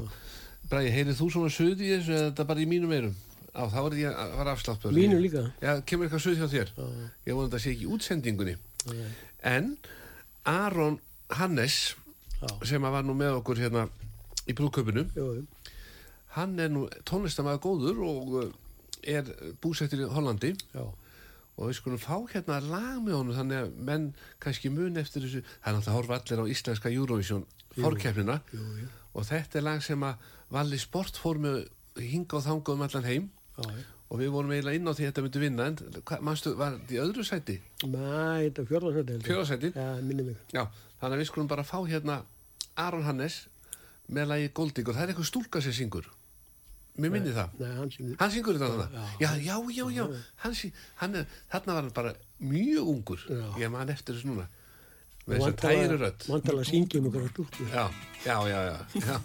Bræði, 0.67 0.91
heyrið 0.97 1.21
þú 1.21 1.31
svona 1.31 1.53
suð 1.55 1.79
í 1.85 1.93
þessu 1.95 2.13
eða 2.17 2.29
þetta 2.33 2.45
bara 2.51 2.65
í 2.65 2.69
mínum 2.69 2.93
eirum? 2.97 3.15
Á, 3.57 3.63
þá 3.73 3.79
er 3.81 3.99
ég 4.03 4.19
að 4.21 4.35
fara 4.37 4.53
afsláttur. 4.53 4.93
Mínu 4.93 5.21
líka. 5.23 5.47
Já, 5.65 5.73
kemur 5.89 6.07
eitthvað 6.07 6.25
suð 6.27 6.41
hjá 6.43 6.49
þér? 6.53 6.73
Já. 6.77 6.89
Ég 7.25 7.39
vona 7.39 7.49
þetta 7.49 7.63
sé 7.65 7.73
ekki 7.73 7.87
í 7.87 7.93
útsendingunni. 7.97 8.57
Nei. 8.91 9.07
En 9.49 9.71
Aron 10.47 10.99
Hannes, 11.39 11.79
Já, 12.37 12.51
sem 12.69 12.85
að 12.85 12.99
var 12.99 13.07
nú 13.09 13.17
með 13.17 13.39
okkur 13.41 13.63
hérna 13.65 13.87
í 14.47 14.55
brúköpunum, 14.55 15.09
hann 16.37 16.61
er 16.61 16.71
nú 16.71 16.85
tónlistamæður 17.09 17.63
góður 17.65 18.03
og 18.07 18.37
uh, 18.43 18.47
er 19.07 19.29
búsettur 19.63 20.05
í 20.05 20.09
Hollandi 20.11 20.53
já, 20.75 20.83
og 21.57 21.63
við 21.71 21.79
skulum 21.79 22.03
fá 22.03 22.19
hérna 22.33 22.59
lag 22.65 22.99
með 23.05 23.17
honum 23.17 23.39
þannig 23.39 23.63
að 23.63 23.79
menn 23.89 24.07
kannski 24.43 24.71
mun 24.73 25.01
eftir 25.01 25.25
þessu 25.25 25.43
það 25.47 25.71
er 25.71 25.79
náttúrulega 25.79 25.93
að 25.95 25.99
horfa 25.99 26.19
allir 26.21 26.43
á 26.45 26.53
íslenska 26.53 26.93
Eurovision 26.93 27.47
fórkeppnina 27.77 28.39
og 29.17 29.27
þetta 29.29 29.61
er 29.61 29.67
lag 29.67 29.83
sem 29.85 30.05
að 30.07 30.29
Valli 30.53 30.79
Sport 30.79 31.19
fór 31.19 31.41
með 31.43 31.63
hinga 31.97 32.39
og 32.39 32.45
þanga 32.45 32.77
um 32.77 32.87
allan 32.87 33.09
heim 33.09 33.27
Já, 33.27 33.33
já. 33.33 33.46
Og 33.57 34.21
við 34.21 34.29
vorum 34.35 34.53
eiginlega 34.55 34.79
inn 34.79 34.87
á 34.87 34.93
því 34.95 35.05
að 35.07 35.09
þetta 35.11 35.23
myndi 35.27 35.41
vinna 35.43 35.67
en 35.71 35.79
hva, 36.07 36.19
manstu, 36.23 36.53
var 36.59 36.77
þetta 36.77 36.95
í 36.95 37.01
öðru 37.03 37.25
sæti? 37.27 37.57
Nei, 37.91 38.49
þetta 38.51 38.67
fjórðarsæti 38.69 39.15
heldur. 39.17 39.27
Fjórðasæti? 39.31 39.71
Já, 39.75 39.87
minni 40.07 40.27
mig. 40.29 40.37
Já, 40.55 40.63
þannig 41.01 41.17
að 41.17 41.23
við 41.25 41.31
skulum 41.31 41.49
bara 41.51 41.65
fá 41.67 41.79
hérna 41.89 42.21
Aron 42.77 43.07
Hannes 43.09 43.41
með 44.13 44.29
lagi 44.31 44.53
Golding 44.55 44.87
og 44.93 44.95
það 44.95 45.03
er 45.09 45.13
eitthvað 45.15 45.31
stúlka 45.33 45.63
sem 45.65 45.75
syngur 45.75 46.07
mér 46.97 47.11
minni 47.13 47.33
það 47.37 47.57
Nei, 47.61 47.73
hann 47.77 47.91
syngur. 47.93 48.15
Hann 48.21 48.31
syngur 48.33 48.57
þetta 48.57 48.69
þarna? 48.73 49.01
Já. 49.21 49.27
Já, 49.27 49.33
já, 49.49 49.57
já, 49.77 49.87
já. 49.99 50.05
Hann, 50.45 50.55
sí- 50.57 50.71
hann 51.03 51.15
er, 51.21 51.27
þarna 51.53 51.75
var 51.77 51.83
hann 51.83 51.97
bara 51.99 52.13
mjög 52.41 52.89
ungur. 52.95 53.25
Já. 53.29 53.49
Ég 53.65 53.73
man 53.75 53.91
eftir 53.93 54.15
þessu 54.17 54.31
núna. 54.31 54.47
Með 55.27 55.43
þess 55.43 55.51
að 55.51 55.59
tæru 55.67 55.99
rödd. 56.01 56.25
Vantala 56.31 56.63
að 56.63 56.71
syngja 56.71 57.01
um 57.03 57.11
ykkur 57.11 57.27
stúlku. 57.35 57.67
Já, 57.75 57.85
já, 58.25 58.37
já, 58.49 58.61
já. 59.03 59.19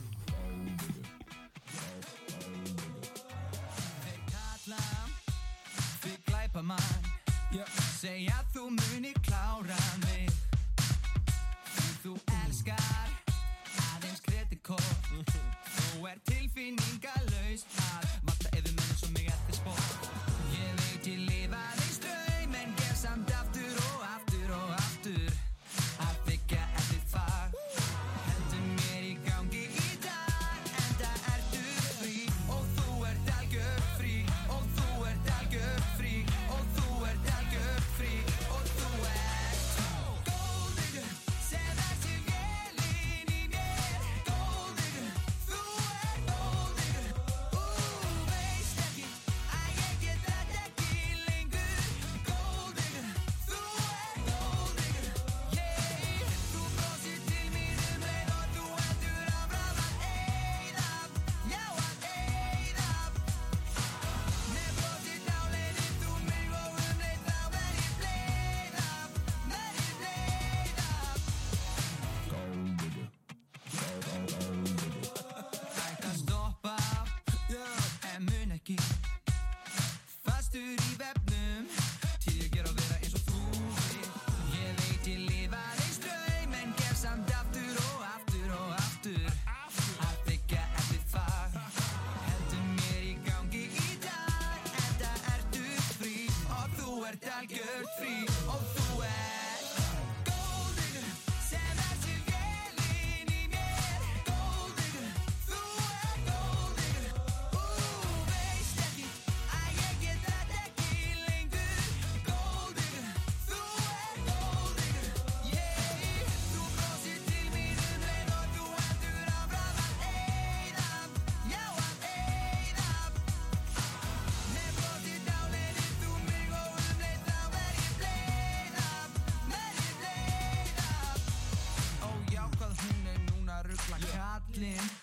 Glæpa 6.62 6.68
mann. 6.68 7.66
Segja 8.00 8.38
þú 8.54 8.70
muni 8.70 9.14
klára 9.26 9.78
mig. 10.06 10.30
Því 11.74 11.94
þú 12.04 12.14
elskar 12.44 13.10
aðeins 13.82 14.22
kritikor 14.22 14.84
Þú 15.16 16.06
er 16.12 16.22
tilfinningalaus 16.30 17.66
að 17.88 18.21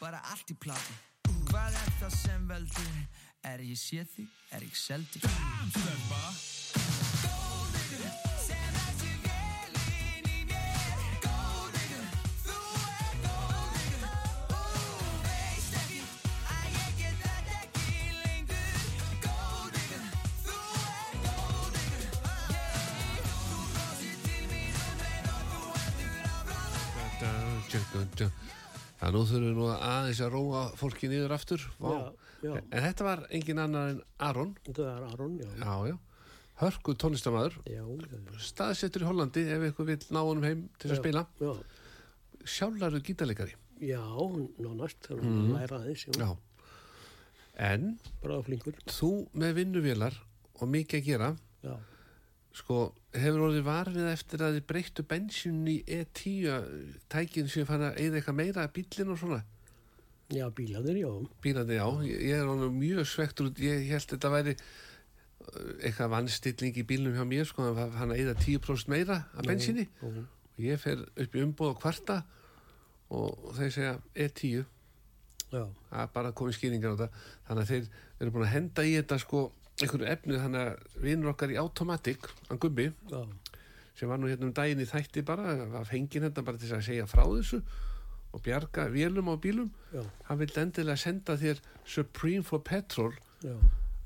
Bara 0.08 0.22
allt 0.32 0.48
í 0.48 0.54
plati 0.56 0.94
Hvað 1.50 1.74
er 1.76 1.90
það 1.98 2.14
sem 2.16 2.44
veldur? 2.48 2.92
Er 3.44 3.60
ég 3.60 3.76
sé 3.76 4.06
þig? 4.08 4.30
Er 4.56 4.64
ég 4.64 4.72
seldur? 4.80 5.20
Bam, 5.20 5.68
stelpa 5.74 6.22
digger 7.74 8.14
sem 8.40 8.70
þessi 8.78 9.10
vélin 9.26 10.30
í 10.32 10.46
mér 10.48 11.02
Gold 11.26 11.76
digger, 11.76 12.08
þú 12.46 12.56
er 12.94 13.20
gold 13.26 13.68
digger 13.76 14.08
Þú 14.48 14.62
veist 15.26 15.76
ekki 15.82 16.00
að 16.56 16.64
ég 16.78 16.90
get 17.02 17.20
þetta 17.26 17.52
ekki 17.58 17.92
lengur 18.22 18.80
Gold 19.26 19.76
digger, 19.76 20.04
þú 20.46 20.56
er 20.94 21.20
gold 21.28 21.76
digger 21.76 22.08
yeah. 22.56 23.28
Þú 23.44 23.60
brosir 23.76 24.16
til 24.24 24.44
mín 24.56 24.72
um 24.86 24.96
leið 25.04 25.28
og 25.36 25.44
þú 25.52 25.60
heldur 25.84 26.16
áfram 26.32 26.72
Það 28.98 29.14
nú 29.14 29.22
þurfum 29.28 29.46
við 29.46 29.58
nú 29.58 29.68
aðeins 29.74 30.20
að 30.24 30.32
róa 30.34 30.62
fólki 30.78 31.10
niður 31.10 31.34
aftur. 31.36 31.64
Já, 31.78 31.98
já. 32.42 32.52
En 32.58 32.84
þetta 32.84 33.06
var 33.06 33.24
engin 33.34 33.62
annar 33.62 33.92
en 33.92 34.00
Aron 34.28 34.52
Þetta 34.66 34.86
er 34.90 35.06
Aron, 35.12 35.38
já. 35.38 35.48
Já, 35.58 35.74
já 35.92 35.96
Hörku 36.58 36.94
tónlistamæður 36.98 37.56
Já, 37.70 37.82
já, 37.82 38.36
Staðsettur 38.42 39.04
í 39.04 39.08
Hollandi 39.08 39.44
ef 39.54 39.66
ykkur 39.70 39.88
vil 39.92 39.98
ná 40.14 40.20
honum 40.20 40.46
heim 40.46 40.64
til 40.82 40.90
að 40.90 41.00
spila 41.00 41.24
já. 41.38 41.52
Sjálflarðu 42.42 43.02
gítarleikari 43.06 43.54
Já, 43.78 44.02
nánast, 44.58 45.04
það 45.06 45.20
er 45.20 45.28
mm. 45.30 45.52
læra 45.54 45.80
aðeins, 45.82 46.06
já. 46.08 46.14
Já 46.18 46.30
En 47.68 47.92
Bara 48.22 48.40
flinkur, 48.46 48.78
þú 48.90 49.12
með 49.38 49.54
vinnuvélar 49.60 50.18
og 50.58 50.70
mikið 50.74 51.00
að 51.00 51.08
gera 51.12 51.30
já. 51.66 51.74
Sko, 52.58 52.80
hefur 53.14 53.46
orðið 53.48 53.66
varfið 53.66 54.08
eftir 54.10 54.42
að 54.44 54.58
þið 54.58 54.66
breyttu 54.72 55.04
bensín 55.08 55.62
í 55.70 55.78
E10 55.86 56.66
tækin 57.12 57.50
sem 57.50 57.66
fann 57.68 57.86
að 57.88 58.00
eða 58.04 58.20
eitthvað 58.20 58.38
meira 58.40 58.66
bílinn 58.74 59.14
og 59.14 59.20
svona? 59.20 59.40
Já, 60.28 60.44
bílaður, 60.52 60.98
já. 61.00 61.12
bílandi, 61.40 61.78
já, 61.78 61.86
ég 62.04 62.34
er 62.36 62.48
honum 62.50 62.74
mjög 62.76 63.06
svektur 63.08 63.48
út, 63.48 63.60
ég 63.64 63.86
held 63.88 64.10
þetta 64.10 64.32
væri 64.34 64.52
uh, 64.58 65.70
eitthvað 65.78 66.10
vannstilling 66.12 66.80
í 66.82 66.84
bílnum 66.90 67.16
hjá 67.16 67.24
mér, 67.28 67.46
sko, 67.48 67.70
að 67.72 67.94
hann 67.96 68.12
að 68.12 68.24
eða 68.26 68.34
10% 68.42 68.92
meira 68.92 69.22
af 69.32 69.48
bensíni. 69.48 69.86
Já, 69.88 70.10
og 70.58 70.66
ég 70.66 70.82
fer 70.82 71.06
upp 71.06 71.38
í 71.38 71.44
umbúð 71.46 71.72
og 71.72 71.80
kvarta 71.80 72.18
og 73.14 73.54
þeir 73.56 73.72
segja 73.72 73.94
E10 74.12 74.66
já, 75.54 75.64
er 75.64 76.12
bara 76.12 76.34
komið 76.36 76.58
skýringar 76.58 76.98
á 76.98 77.00
það. 77.06 77.24
Þannig 77.48 77.64
að 77.64 77.72
þeir 77.72 77.88
eru 78.18 78.34
búin 78.34 78.46
að 78.48 78.54
henda 78.56 78.84
í 78.84 78.94
þetta 78.98 79.20
sko 79.22 79.44
einhverju 79.82 80.08
efnið, 80.12 80.40
þannig 80.44 80.64
að 80.64 81.02
vinnur 81.04 81.32
okkar 81.32 81.52
í 81.54 81.58
Automatic, 81.60 82.28
hann 82.48 82.60
Gumbi 82.62 82.88
já, 83.10 83.20
sem 83.98 84.10
var 84.10 84.20
nú 84.20 84.30
hérna 84.30 84.48
um 84.48 84.54
daginn 84.54 84.82
í 84.82 84.86
þætti 84.88 85.24
bara 85.26 85.54
var 85.72 85.86
fengið 85.88 86.28
þetta 86.28 86.44
bara 86.46 86.60
til 86.60 86.72
að 86.74 86.84
segja 86.86 87.06
frá 87.10 87.24
þessu 87.26 87.60
og 88.34 88.42
bjarga 88.44 88.86
vélum 88.92 89.30
á 89.32 89.34
bílum. 89.40 89.70
Já, 89.94 90.02
hann 90.28 90.40
vildi 90.42 90.60
endilega 90.60 91.00
senda 91.00 91.36
þér 91.40 91.62
Supreme 91.88 92.44
for 92.46 92.60
Petrol. 92.64 93.14
Já, 93.42 93.54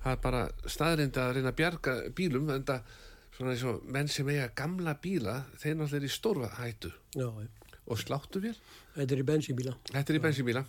það 0.05 0.13
er 0.15 0.21
bara 0.23 0.43
staðrind 0.71 1.19
að 1.19 1.33
reyna 1.37 1.53
að 1.53 1.59
bjarga 1.59 1.97
bílum 2.17 2.53
en 2.55 2.67
það 2.69 2.95
svona 3.33 3.55
eins 3.55 3.65
og 3.67 3.85
menn 3.89 4.11
sem 4.13 4.29
eiga 4.29 4.49
gamla 4.57 4.95
bíla 5.03 5.39
þeir 5.59 5.79
náttúrulega 5.79 6.03
eru 6.03 6.09
í 6.11 6.17
stórfa 6.17 6.51
hættu 6.61 6.93
og 7.83 7.99
sláttu 7.99 8.43
vél. 8.45 8.57
Þetta 8.95 9.17
er 9.17 9.23
í 9.23 9.29
bensínbíla. 9.33 9.73
þetta 9.91 10.13
er 10.13 10.19
í 10.19 10.23
bensínbíla 10.23 10.65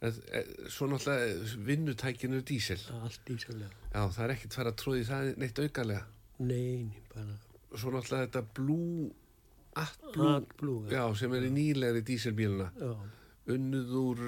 svo 0.00 0.88
náttúrulega 0.88 1.56
vinnutækinu 1.66 2.40
dísil. 2.48 2.80
Allt 3.02 3.30
ísælega. 3.30 3.68
já 3.92 4.02
það 4.08 4.24
er 4.24 4.34
ekkert 4.34 4.56
fara 4.56 4.72
að 4.72 4.78
tróði 4.80 5.06
það 5.10 5.32
neitt 5.42 5.58
aukalega. 5.60 6.04
Nei, 6.40 6.88
nei, 6.88 7.02
bara 7.12 7.36
svo 7.76 7.92
náttúrulega 7.94 8.26
þetta 8.26 8.40
AdBlue 8.40 9.10
AdBlue, 9.76 10.90
já. 10.90 10.96
já, 10.98 11.04
sem 11.20 11.34
er 11.36 11.46
í 11.46 11.50
nýlegri 11.54 12.02
dísilbíluna. 12.06 12.70
Já, 12.80 12.94
unnið 13.54 13.92
úr 14.00 14.22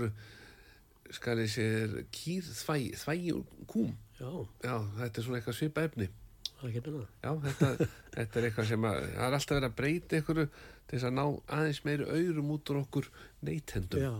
skal 1.13 1.43
ég 1.43 1.51
segja 1.53 2.05
kýr 2.15 2.47
þvægi, 2.47 2.93
þvægi 3.03 3.33
úr 3.37 3.65
kúm. 3.69 3.97
Já, 4.21 4.31
já, 4.63 4.77
þetta 5.01 5.19
er 5.19 5.27
svona 5.27 5.41
eitthvað 5.41 5.59
svipa 5.59 5.87
efni. 5.89 6.09
Það 6.53 6.69
er 6.69 6.71
ekki 6.71 6.93
annað. 6.93 7.09
já, 7.25 7.33
þetta, 7.47 7.89
þetta 8.17 8.39
er 8.39 8.47
eitthvað 8.49 8.69
sem 8.71 8.87
að 8.87 9.01
það 9.03 9.27
er 9.27 9.37
alltaf 9.39 9.57
verið 9.59 9.69
að 9.69 9.77
breyta 9.81 10.21
ykkur 10.23 10.43
til 10.89 10.99
þess 10.99 11.09
að 11.09 11.15
ná 11.17 11.25
aðeins 11.59 11.83
meiri 11.87 12.09
aurum 12.11 12.51
út 12.57 12.73
úr 12.73 12.81
okkur 12.83 13.11
neytendum. 13.47 14.03
Já, 14.03 14.13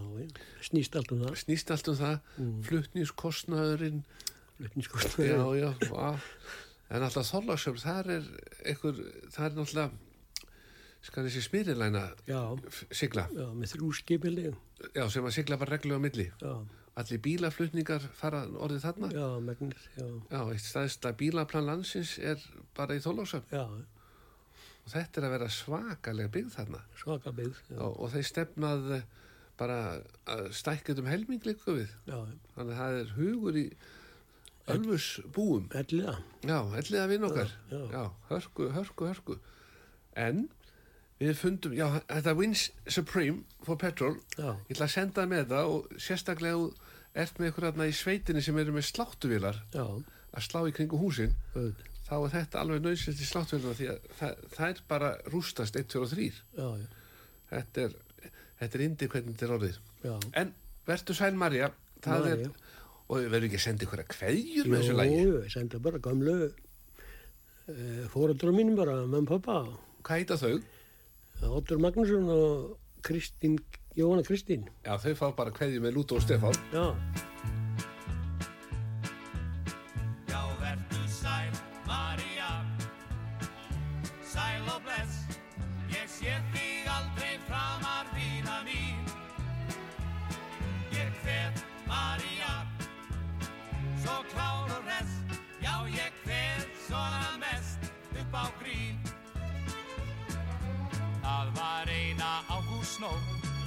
snýst 0.69 0.97
allt 0.99 1.13
um 1.15 1.25
það. 1.25 1.35
snýst 1.43 1.73
allt 1.75 1.91
um 1.93 1.99
það, 1.99 2.15
mm. 2.37 2.55
flutningskostnaðurinn. 2.69 4.05
Flutningskostnaður. 4.61 5.59
já, 5.59 5.67
já, 5.67 5.99
á, 5.99 6.11
en 6.93 7.05
alltaf 7.09 7.29
þorlagsöfn, 7.33 7.83
þar 7.83 8.11
er 8.19 8.31
ykkur, 8.75 9.05
það 9.35 9.47
er 9.49 9.59
náttúrulega 9.59 10.11
skal 11.03 11.27
þessi 11.27 11.43
smyrilæna 11.49 12.05
Já, 12.29 12.41
sigla, 12.95 13.27
já, 13.35 13.49
með 13.59 13.75
þrjú 13.75 13.91
skipili. 13.99 14.53
já, 14.95 15.03
sem 15.11 15.27
að 15.27 15.35
sigla 15.35 15.59
bara 15.59 15.77
reglu 15.77 15.99
á 15.99 16.01
milli. 16.03 16.29
Já, 16.39 16.53
allir 17.03 17.23
bílaflutningar 17.25 18.05
fara 18.15 18.45
orðið 18.47 18.85
þarna. 18.87 19.11
Já, 19.17 19.27
megnir, 19.43 19.89
já, 19.97 20.07
já, 20.07 20.41
eitt 20.53 20.67
staðista 20.67 21.13
bílaplan 21.19 21.67
landsins 21.67 22.19
er 22.23 22.43
bara 22.77 22.95
í 22.95 23.03
þorlagsöfn 23.03 23.51
já, 23.51 23.65
og 24.83 24.93
þetta 24.93 25.21
er 25.21 25.27
að 25.27 25.35
vera 25.37 25.49
svakalega 25.55 26.33
byggð 26.37 26.55
þarna. 26.57 26.85
Svaka 26.99 27.33
byggð. 27.37 27.61
Og, 27.79 27.99
og 28.03 28.13
þeir 28.15 28.29
stefnað 28.29 28.89
eh, 28.99 29.05
bara 29.61 29.79
að 30.33 30.47
stækkað 30.59 31.03
um 31.03 31.11
helming 31.11 31.45
líka 31.47 31.77
við. 31.77 31.93
Já, 32.09 32.17
þannig 32.57 32.73
að 32.73 32.81
það 32.81 33.01
er 33.03 33.13
hugur 33.19 33.59
í 33.61 33.67
ölfus 34.73 35.07
búum. 35.35 35.69
Elliða. 35.75 36.17
já, 36.47 36.59
ellið 36.81 37.03
að 37.03 37.13
vinna 37.13 37.31
okkar. 37.31 37.55
Já, 37.71 37.81
já. 37.93 38.03
hörku, 38.31 38.69
hörku, 38.77 39.09
hörku. 39.11 39.39
En 40.19 40.49
við 41.23 41.37
fundum, 41.39 41.75
já, 41.77 41.87
þetta 42.09 42.35
Wins 42.39 42.67
Supreme 42.87 43.45
for 43.67 43.79
Petrol. 43.79 44.19
Ég 44.39 44.75
ætla 44.75 44.89
að 44.89 44.97
senda 44.97 45.29
með 45.31 45.53
það 45.55 45.77
og 45.77 45.95
sérstaklega 46.03 46.91
ert 47.23 47.39
með 47.39 47.53
ykkur 47.53 47.69
þarna 47.69 47.89
í 47.91 47.95
sveitinni 47.97 48.43
sem 48.45 48.59
eru 48.59 48.75
með 48.75 48.89
sláttuvílar 48.89 49.63
já, 49.75 49.85
að 49.85 50.47
slá 50.47 50.63
í 50.67 50.75
kringu 50.75 51.01
húsin. 51.01 51.35
Auðvitað. 51.55 51.92
Þá 52.13 52.17
er 52.19 52.33
þetta 52.35 52.63
alveg 52.63 52.83
nöðsynst 52.85 53.23
í 53.23 53.29
sláttuvílarna 53.29 53.79
því 53.79 53.87
að 53.93 54.11
það, 54.19 54.43
það 54.57 54.73
er 54.73 54.83
bara 54.91 55.13
rústast 55.33 55.79
1, 55.81 55.89
2 55.95 56.03
og 56.03 56.11
3 56.13 56.27
Já, 56.29 56.67
já, 56.83 56.89
þetta 57.53 57.87
er, 57.87 57.95
þetta 58.61 58.79
er 58.79 58.85
indi 58.89 59.09
hvernig 59.15 59.39
þetta 59.39 59.49
er 59.49 59.55
orðið 59.57 59.79
já. 60.03 60.13
En 60.43 60.53
verður 60.89 61.19
sæl 61.19 61.33
Marja, 61.41 61.71
og 62.03 63.17
við 63.21 63.33
verðum 63.33 63.49
ekki 63.49 63.61
að 63.61 63.65
senda 63.67 63.87
ykkur 63.87 64.03
að 64.03 64.13
kveðjur 64.13 64.69
með 64.69 64.83
þessu 64.83 64.99
lagi. 64.99 65.17
Jú, 65.23 65.33
ég 65.39 65.53
senda 65.53 65.81
bara 65.85 66.03
gamlu 66.03 66.37
e, 66.49 66.53
fóreldra 68.13 68.55
mínum 68.57 68.79
bara, 68.79 69.01
mamma, 69.05 69.27
pappa, 69.29 69.59
Hvað 70.03 70.23
heita 70.23 70.39
þau? 70.41 70.57
Óttur 71.59 71.83
Magnússon 71.83 72.31
og 72.31 73.03
Kristín, 73.07 73.59
Jóhanna 73.99 74.27
Kristín. 74.27 74.67
Já, 74.87 74.97
þau 74.99 75.13
fá 75.19 75.27
bara 75.45 75.55
kveðjur 75.55 75.85
með 75.85 75.99
Lúto 75.99 76.19
og 76.19 76.25
Stefán. 76.25 76.59
Já, 76.75 76.91
ágústnótt 102.93 103.23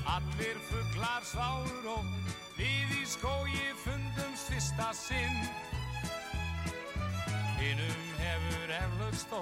Allir 0.06 0.58
fuglar 0.70 1.24
sváur 1.24 1.86
og 1.98 2.06
Við 2.56 2.92
í 3.02 3.06
skógi 3.06 3.74
fundumst 3.84 4.48
fyrsta 4.48 4.94
sinn. 4.94 5.40
Hinnum 7.58 8.04
hefur 8.22 8.72
eflaust 8.78 9.28
þó 9.28 9.42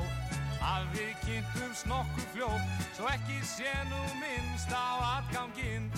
að 0.64 0.88
við 0.96 1.12
kynntumst 1.26 1.86
nokkuð 1.86 2.26
fljótt 2.34 2.88
svo 2.96 3.10
ekki 3.12 3.38
sé 3.46 3.74
nú 3.92 4.00
minnst 4.18 4.74
á 4.74 5.20
atganginn. 5.20 5.92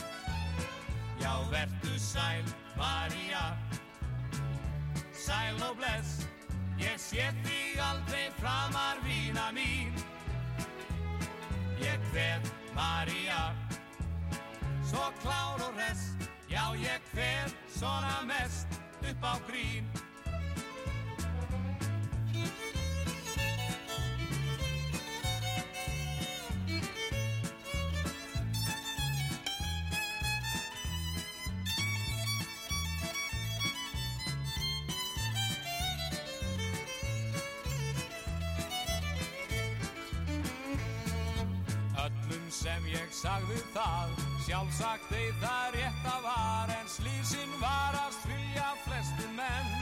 Já, 1.21 1.31
vertu 1.53 1.95
sæl, 1.95 2.43
María, 2.75 3.55
sæl 5.13 5.55
og 5.69 5.79
bless, 5.79 6.25
ég 6.81 6.99
sé 6.99 7.29
þig 7.45 7.79
aldrei 7.79 8.27
framar 8.41 8.99
vína 9.07 9.53
mín. 9.55 9.95
Ég 11.79 11.99
hvet, 12.11 12.51
María, 12.73 13.55
svo 14.87 15.11
klár 15.21 15.59
og 15.59 15.75
res, 15.75 16.15
já, 16.47 16.71
ég 16.79 17.01
hvet 17.13 17.51
svona 17.67 18.21
mest 18.23 18.67
upp 19.03 19.23
á 19.23 19.35
grín. 19.47 19.83
Það, 43.75 44.11
sjálfsagt 44.45 45.11
það 45.41 45.73
rétt 45.75 46.07
að 46.07 46.23
var, 46.23 46.71
en 46.79 46.89
slísin 46.89 47.55
varast 47.59 48.23
vilja 48.29 48.69
flestir 48.85 49.31
menn. 49.35 49.73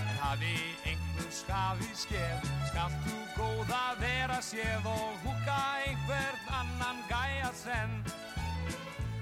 En 0.00 0.16
hafi 0.22 0.56
einhver 0.88 1.30
skafi 1.30 1.90
skeð 2.04 2.50
Skalt 2.70 3.06
þú 3.06 3.18
góða 3.36 3.82
vera 4.00 4.38
séð 4.42 4.86
og 4.88 5.18
húka 5.26 5.58
einhvern 5.86 6.46
annan 6.58 7.02
gæja 7.10 7.50
senn. 7.54 7.94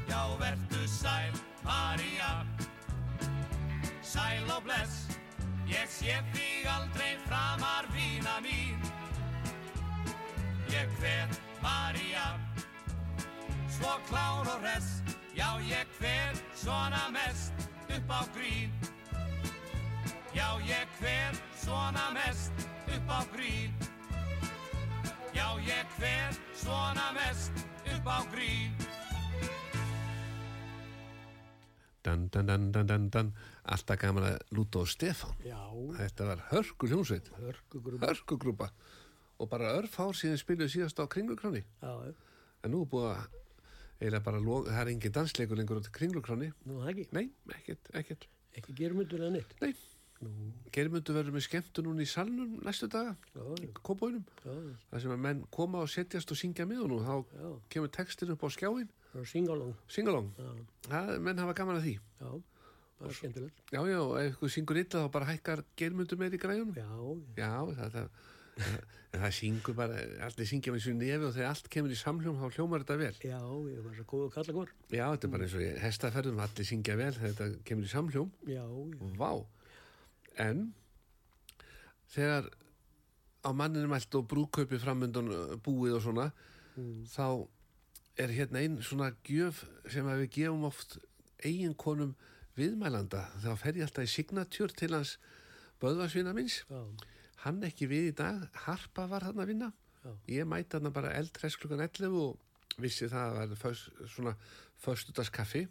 Já, 0.09 0.22
vertu 0.41 0.87
sæl, 0.89 1.35
María. 1.64 2.31
Sæl 4.03 4.47
og 4.57 4.62
bless. 4.64 5.09
Ég 5.70 5.91
sé 5.91 6.16
þig 6.33 6.66
aldrei 6.70 7.12
framar 7.26 7.91
vína 7.95 8.41
mín. 8.43 8.78
Ég 10.70 10.91
hver, 10.99 11.28
María 11.62 12.39
Svo 13.81 13.97
klár 14.11 14.45
og 14.45 14.61
hress 14.61 15.01
Já, 15.33 15.57
ég 15.64 15.89
hver 15.97 16.37
svona 16.55 17.09
mest 17.14 17.53
upp 17.89 18.11
á 18.12 18.20
grín 18.35 18.68
Já, 20.37 20.61
ég 20.61 20.85
hver 21.01 21.33
svona 21.57 22.11
mest 22.12 22.53
upp 22.85 23.09
á 23.09 23.20
grín 23.33 23.72
Já, 25.33 25.49
ég 25.64 25.87
hver 25.97 26.37
svona 26.53 27.09
mest 27.16 27.64
upp 27.89 28.05
á 28.05 28.20
grín 28.28 28.76
Dan, 32.05 32.28
dan, 32.28 32.47
dan, 32.47 32.72
dan, 32.72 32.87
dan, 32.87 33.09
dan. 33.11 33.33
Alltaf 33.64 33.99
gaman 34.01 34.24
að 34.24 34.39
Lúta 34.57 34.81
og 34.81 34.89
Stefán. 34.89 35.35
Já, 35.45 35.61
Þetta 35.99 36.28
var 36.31 36.41
hörku 36.49 36.89
hljómsveit, 36.89 37.28
hörkugrúm. 37.37 38.01
hörku 38.01 38.39
grúpa. 38.41 38.70
Og 39.39 39.49
bara 39.49 39.74
örf 39.76 39.99
ár 40.01 40.16
síðan 40.16 40.41
spiluðu 40.41 40.72
síðast 40.72 40.97
á 40.97 41.05
kringlukráni. 41.05 41.61
Já, 41.83 41.93
já. 42.09 42.14
En 42.64 42.72
nú 42.72 42.81
er 42.87 42.89
búið 42.89 43.11
að 43.12 43.39
eiginlega 44.01 44.24
bara, 44.24 44.40
lo- 44.40 44.64
það 44.66 44.80
er 44.82 44.90
engin 44.94 45.12
dansleikur 45.12 45.57
lengur 45.61 45.80
á 45.80 45.82
kringlukráni. 45.92 46.53
Nú, 46.66 46.80
það 46.82 46.90
ekki. 46.94 47.07
Nei, 47.12 47.26
ekkert, 47.59 47.90
ekkert. 48.01 48.26
Ekki 48.57 48.74
germundur 48.74 49.20
eða 49.20 49.32
neitt. 49.38 49.55
Nei. 49.61 49.74
Germundu 50.74 51.14
verður 51.16 51.32
með 51.32 51.44
skemmtu 51.46 51.80
núna 51.86 52.03
í 52.05 52.09
salnum 52.11 52.59
næstu 52.66 52.88
daga, 52.92 53.14
í 53.64 53.70
kópóinum. 53.80 54.24
Það 54.44 55.01
sem 55.01 55.14
að 55.14 55.22
menn 55.24 55.38
koma 55.51 55.80
og 55.80 55.88
setjast 55.88 56.28
og 56.34 56.36
syngja 56.36 56.66
með 56.68 56.82
honum, 56.82 57.07
þá 57.07 57.14
Já. 57.40 57.53
kemur 57.72 57.88
textin 57.96 58.32
upp 58.34 58.44
á 58.44 58.48
skjáin, 58.53 58.90
singalong. 59.24 59.72
singalong. 59.88 60.28
Menn 61.24 61.40
hafa 61.40 61.55
gaman 61.57 61.78
að 61.80 61.86
því. 61.88 61.94
já. 62.20 62.30
Já, 63.01 63.80
já, 63.88 63.96
og 64.05 64.18
ef 64.20 64.34
eitthvað 64.36 64.53
syngur 64.53 64.76
illa 64.76 65.01
þá 65.07 65.11
bara 65.14 65.30
hækkar 65.30 65.64
germundu 65.80 66.18
með 66.20 66.36
í 66.36 66.40
græjunum. 66.42 66.74
Já, 66.76 66.84
já. 66.84 67.40
Já, 67.40 67.53
það, 67.80 67.94
það, 67.96 68.11
það, 68.57 68.80
það 69.14 69.34
syngur 69.36 69.76
bara, 69.78 70.01
allir 70.26 70.48
syngja 70.51 70.74
með 70.74 70.82
þessu 70.82 70.94
nefi 70.98 71.28
og 71.28 71.34
þegar 71.36 71.51
allt 71.51 71.70
kemur 71.74 71.94
í 71.94 71.98
samhljóm 72.01 72.40
þá 72.40 72.57
hljómar 72.57 72.84
þetta 72.84 72.98
vel. 73.01 73.12
Já, 73.26 73.40
ég 73.70 73.84
var 73.86 73.96
svo 73.98 74.07
góð 74.12 74.26
að 74.26 74.34
kalla 74.36 74.57
hvort. 74.57 74.74
Já, 74.90 75.05
þetta 75.05 75.28
er 75.28 75.34
bara 75.34 75.46
eins 75.46 75.57
og 75.57 75.64
í 75.64 75.70
hestaferðum, 75.84 76.42
allir 76.44 76.70
syngja 76.70 76.98
vel 77.01 77.12
þegar 77.16 77.36
þetta 77.38 77.64
kemur 77.70 77.88
í 77.88 77.92
samhljóm. 77.94 78.32
Já, 78.51 78.64
já. 78.64 79.11
Vá. 79.20 79.30
En 80.46 80.66
þegar 82.14 82.51
á 83.40 83.51
manninum 83.57 83.94
allt 83.96 84.18
og 84.18 84.26
brúkaupi 84.30 84.80
framöndan 84.80 85.30
búið 85.64 85.96
og 85.98 86.05
svona, 86.05 86.28
þá 87.11 87.26
er 88.20 88.34
hérna 88.36 88.61
einn 88.61 88.80
svona 88.84 89.12
gjöf 89.24 89.64
sem 89.88 90.09
að 90.09 90.24
við 90.24 90.34
gefum 90.40 90.66
oft 90.68 90.98
eiginkonum 91.40 92.12
viðmælanda. 92.59 93.24
Þá 93.40 93.53
fer 93.61 93.78
ég 93.78 93.86
alltaf 93.86 94.05
í 94.05 94.12
signatjör 94.12 94.74
til 94.76 94.92
hans 94.92 95.14
böðvarsvina 95.80 96.34
minns. 96.36 96.61
Já, 96.68 96.82
hann 97.45 97.62
ekki 97.66 97.88
við 97.91 98.11
í 98.11 98.16
dag. 98.16 98.43
Harpa 98.66 99.07
var 99.11 99.28
hann 99.28 99.41
að 99.41 99.55
vinna. 99.55 99.72
Já. 100.01 100.12
ég 100.32 100.47
mæti 100.49 100.78
hann 100.78 100.93
bara 100.97 101.12
eldræs 101.12 101.59
klukkan 101.61 101.82
11 101.84 102.14
og 102.16 102.80
vissi 102.80 103.09
það 103.12 103.34
að 103.43 103.51
það 103.53 103.64
var 103.64 104.09
svona 104.09 104.32
föstudagskaffi. 104.80 105.66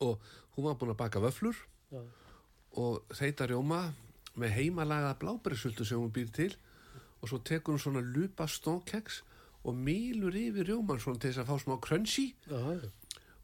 Og 0.00 0.30
hún 0.56 0.64
var 0.64 0.78
búin 0.80 0.94
að 0.94 1.00
baka 1.02 1.20
vöflur 1.20 1.56
já. 1.92 2.00
og 2.80 3.02
þeita 3.12 3.48
rjóma 3.50 3.92
með 4.40 4.54
heimalaga 4.56 5.16
blábærisultu 5.20 5.84
sem 5.84 6.00
hún 6.00 6.12
býr 6.12 6.32
til. 6.32 6.54
Og 7.20 7.28
svo 7.28 7.42
tekur 7.44 7.76
hún 7.76 7.82
svona 7.82 8.00
lupa 8.00 8.46
stókeks 8.48 9.20
og 9.64 9.76
mýlur 9.76 10.32
yfir 10.32 10.70
rjóman 10.70 11.00
svona 11.00 11.20
til 11.20 11.34
þess 11.34 11.44
að 11.44 11.50
fá 11.50 11.56
smá 11.60 11.76
crunchy. 11.80 12.34
Já. 12.48 12.80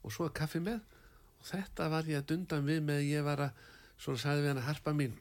og 0.02 0.12
svo 0.12 0.24
er 0.24 0.32
kaffi 0.32 0.62
með. 0.62 0.80
Og 1.40 1.48
þetta 1.50 1.88
var 1.92 2.08
ég 2.08 2.22
að 2.22 2.28
dundan 2.32 2.64
við 2.64 2.80
með 2.80 3.04
ég 3.10 3.24
var 3.26 3.50
að 3.50 3.64
svona 3.98 4.22
sagði 4.22 4.44
við 4.44 4.52
hann 4.54 4.62
að 4.62 4.68
harpa 4.70 4.92
mín 4.96 5.16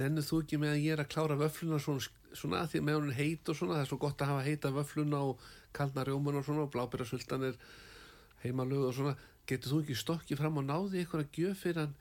nennu 0.00 0.22
þú 0.24 0.40
ekki 0.42 0.58
með 0.60 0.74
að 0.74 0.84
ég 0.84 0.96
er 0.96 1.02
að 1.04 1.10
klára 1.14 1.36
vöfluna 1.38 1.78
svona, 1.82 2.06
svona 2.34 2.64
því 2.70 2.80
að 2.80 2.86
með 2.88 2.98
hún 2.98 3.14
heit 3.18 3.50
og 3.50 3.58
svona 3.58 3.76
það 3.76 3.84
er 3.84 3.90
svo 3.90 3.98
gott 4.02 4.24
að 4.24 4.32
hafa 4.32 4.46
heita 4.48 4.72
vöfluna 4.74 5.20
og 5.30 5.44
kaldna 5.74 6.04
rjóman 6.06 6.40
og 6.40 6.46
svona 6.46 6.64
og 6.66 6.72
blábæra 6.74 7.06
sultan 7.08 7.46
er 7.50 7.58
heimalög 8.44 8.88
og 8.88 8.96
svona. 8.96 9.14
Getur 9.44 9.74
þú 9.74 9.80
ekki 9.82 9.96
stokkið 10.00 10.40
fram 10.40 10.60
og 10.60 10.66
náði 10.68 11.04
ykkur 11.04 11.24
að 11.24 11.38
gjöf 11.38 11.64
fyrir 11.66 11.82
hann 11.82 11.96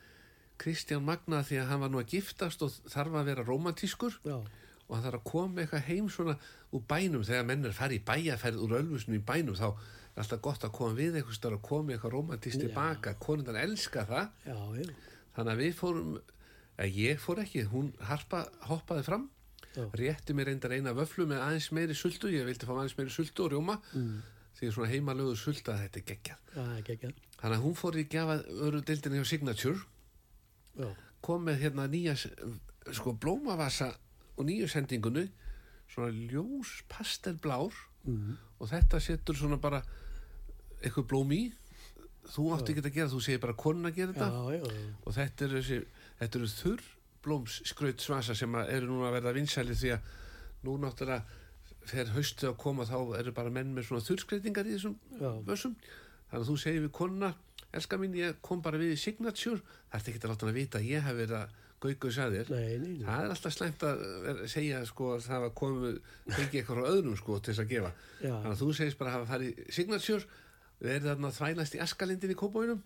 Kristján 0.62 1.04
Magna 1.04 1.42
því 1.44 1.58
að 1.60 1.72
hann 1.72 1.82
var 1.84 1.92
nú 1.92 2.00
að 2.00 2.14
giftast 2.14 2.62
og 2.64 2.76
þarf 2.88 3.18
að 3.20 3.30
vera 3.32 3.44
romantískur 3.48 4.20
Já, 4.24 4.38
og 4.40 4.94
hann 4.94 5.04
þarf 5.04 5.20
að 5.20 5.26
koma 5.32 5.64
eitthvað 5.64 5.88
heim 5.90 6.10
svona 6.14 6.38
úr 6.72 6.86
bænum. 6.88 7.26
Þegar 7.28 7.48
menn 7.50 7.68
er 7.68 7.76
farið 7.76 8.00
í 8.00 8.06
bæjaferð 8.08 8.62
úr 8.64 8.78
ölfusinu 8.80 9.20
í 9.20 9.26
bænum 9.28 9.58
þá 9.60 9.68
er 9.74 10.22
alltaf 10.24 10.44
gott 10.46 10.64
að 10.64 10.76
koma 10.78 10.98
við 11.00 11.18
eitthvað 11.20 11.58
að 11.58 11.66
koma 11.68 11.96
eitthvað 11.96 12.16
romantist 12.16 12.62
Já. 12.62 12.68
tilbaka. 12.68 13.16
Konundan 13.20 13.60
elska 13.60 14.06
það. 14.08 14.30
Já. 14.46 14.56
þannig 15.34 15.54
að 15.54 15.62
við 15.64 15.76
fórum 15.76 16.16
að 16.78 17.00
ég 17.00 17.22
fór 17.22 17.44
ekki, 17.44 17.66
hún 17.72 17.94
harpa 18.10 18.46
hoppaði 18.70 19.08
fram. 19.08 19.30
Já. 19.74 19.88
rétti 19.98 20.36
mér 20.38 20.52
reyndar 20.52 20.76
eina 20.76 20.92
vöflu 20.94 21.26
með 21.26 21.40
aðeins 21.42 21.72
meiri 21.74 21.96
sultu. 21.98 22.30
Ég 22.30 22.46
vildi 22.46 22.68
fá 22.70 22.76
aðeins 22.76 22.94
meiri 22.98 23.10
sultu 23.10 23.48
og 23.48 23.56
rjóma. 23.56 23.80
Mm. 23.98 24.22
því 24.54 24.68
svona 24.70 24.90
heimalögu 24.92 25.34
sulta 25.36 25.74
þetta 25.80 25.98
er 26.00 26.04
geggjað. 26.12 26.42
Ekki. 26.94 27.14
þannig 27.40 27.58
að 27.58 27.64
hún 27.64 27.74
fór 27.76 27.96
í 27.98 28.04
gjafa 28.06 28.36
öru 28.68 28.82
deildinni 28.86 29.18
hjá 29.18 29.26
Signature. 29.26 29.80
Já, 30.78 30.92
kom 31.26 31.42
með 31.48 31.58
hérna 31.64 31.88
nýja 31.90 32.14
sko 32.94 33.16
blómavasa 33.18 33.90
og 34.38 34.46
nýju 34.46 34.70
sendingunni. 34.70 35.26
Svona 35.90 36.14
ljós 36.14 36.84
pastelblár. 36.88 37.74
Mhm. 38.04 38.38
og 38.60 38.70
þetta 38.70 39.00
setur 39.00 39.36
svona 39.36 39.58
bara 39.60 39.82
eitthvað 40.84 41.08
blóm 41.08 41.32
í. 41.36 41.44
Þú 42.24 42.46
átti 42.56 42.72
ekki 42.72 42.84
að 42.86 42.94
gera, 42.96 43.12
þú 43.12 43.20
segir 43.24 43.42
bara 43.44 43.54
konun 43.54 43.90
að 43.90 43.98
gera 43.98 44.14
já, 44.14 44.20
þetta. 44.22 44.54
Já. 44.56 44.84
og 45.04 45.16
þetta 45.18 45.46
eru, 45.46 45.62
þessi, 45.62 45.80
þetta 46.24 46.40
eru 46.42 46.52
þurr 46.54 46.90
blómskraut 47.24 48.04
svasa 48.04 48.36
sem 48.36 48.60
að 48.60 48.74
eru 48.76 48.92
núna 48.92 49.10
að 49.10 49.18
verða 49.20 49.36
vinsæli 49.38 49.78
því 49.80 49.94
að 49.96 50.12
nú 50.64 50.76
náttúrulega 50.82 51.24
þegar 51.88 52.14
haustið 52.18 52.50
að 52.50 52.60
koma 52.64 52.86
þá 52.88 52.98
eru 53.20 53.34
bara 53.36 53.52
menn 53.54 53.74
með 53.76 53.90
svona 53.90 54.06
þurrskreitingar 54.08 54.70
í 54.70 54.76
þessum 54.78 54.96
vössum. 55.48 55.76
Þannig 56.30 56.40
að 56.40 56.48
þú 56.50 56.56
segir 56.64 56.86
við 56.86 56.94
konuna 56.96 57.34
elska 57.74 57.98
mín, 58.00 58.16
ég 58.18 58.40
kom 58.46 58.62
bara 58.64 58.80
við 58.80 58.94
í 58.96 59.02
signature. 59.02 59.60
Það 59.92 60.00
er 60.00 60.14
ekki 60.14 60.24
að 60.24 60.32
láta 60.32 60.46
hann 60.46 60.54
að 60.54 60.60
vita 60.60 60.80
að 60.80 60.90
ég 60.92 61.06
hef 61.08 61.18
verið 61.20 61.38
að 61.40 61.60
gauka 61.84 62.08
og 62.08 62.16
sagði 62.16 62.40
þér 62.40 62.52
það 63.04 63.26
er 63.26 63.34
alltaf 63.34 63.54
slæmt 63.54 63.84
að 63.88 64.04
segja 64.52 64.80
sko 64.88 65.10
að 65.18 65.26
það 65.28 65.44
var 65.44 65.54
komið 65.60 65.98
fengið 66.30 66.58
eitthvað 66.62 66.80
frá 66.80 66.92
öðrum 66.94 67.18
sko 67.20 67.40
til 67.40 67.52
þess 67.52 67.64
að 67.64 67.72
gefa. 67.74 67.92
Já. 68.24 68.32
þannig 68.32 68.52
að 68.54 68.62
þú 68.62 68.68
segist 68.78 69.00
bara 69.02 69.12
að 69.12 69.18
hafa 69.18 69.30
farið 69.34 69.50
í 69.52 69.66
signature 69.78 70.24
erum 70.94 71.08
þarna 71.10 71.32
að 71.32 71.40
þvælast 71.40 71.76
í 71.76 71.82
askalindin 71.84 72.34
í 72.34 72.38
kópóinum 72.40 72.82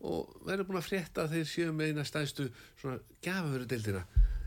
og 0.00 0.34
verður 0.46 0.66
búin 0.68 0.80
að 0.82 0.88
frétta 0.90 1.24
að 1.24 1.30
þeir 1.36 1.46
séu 1.52 1.72
með 1.72 1.92
eina 1.94 2.04
stæðstu 2.04 2.50
svona 2.80 2.98
gafaföru 3.24 3.66
deildina 3.70 4.04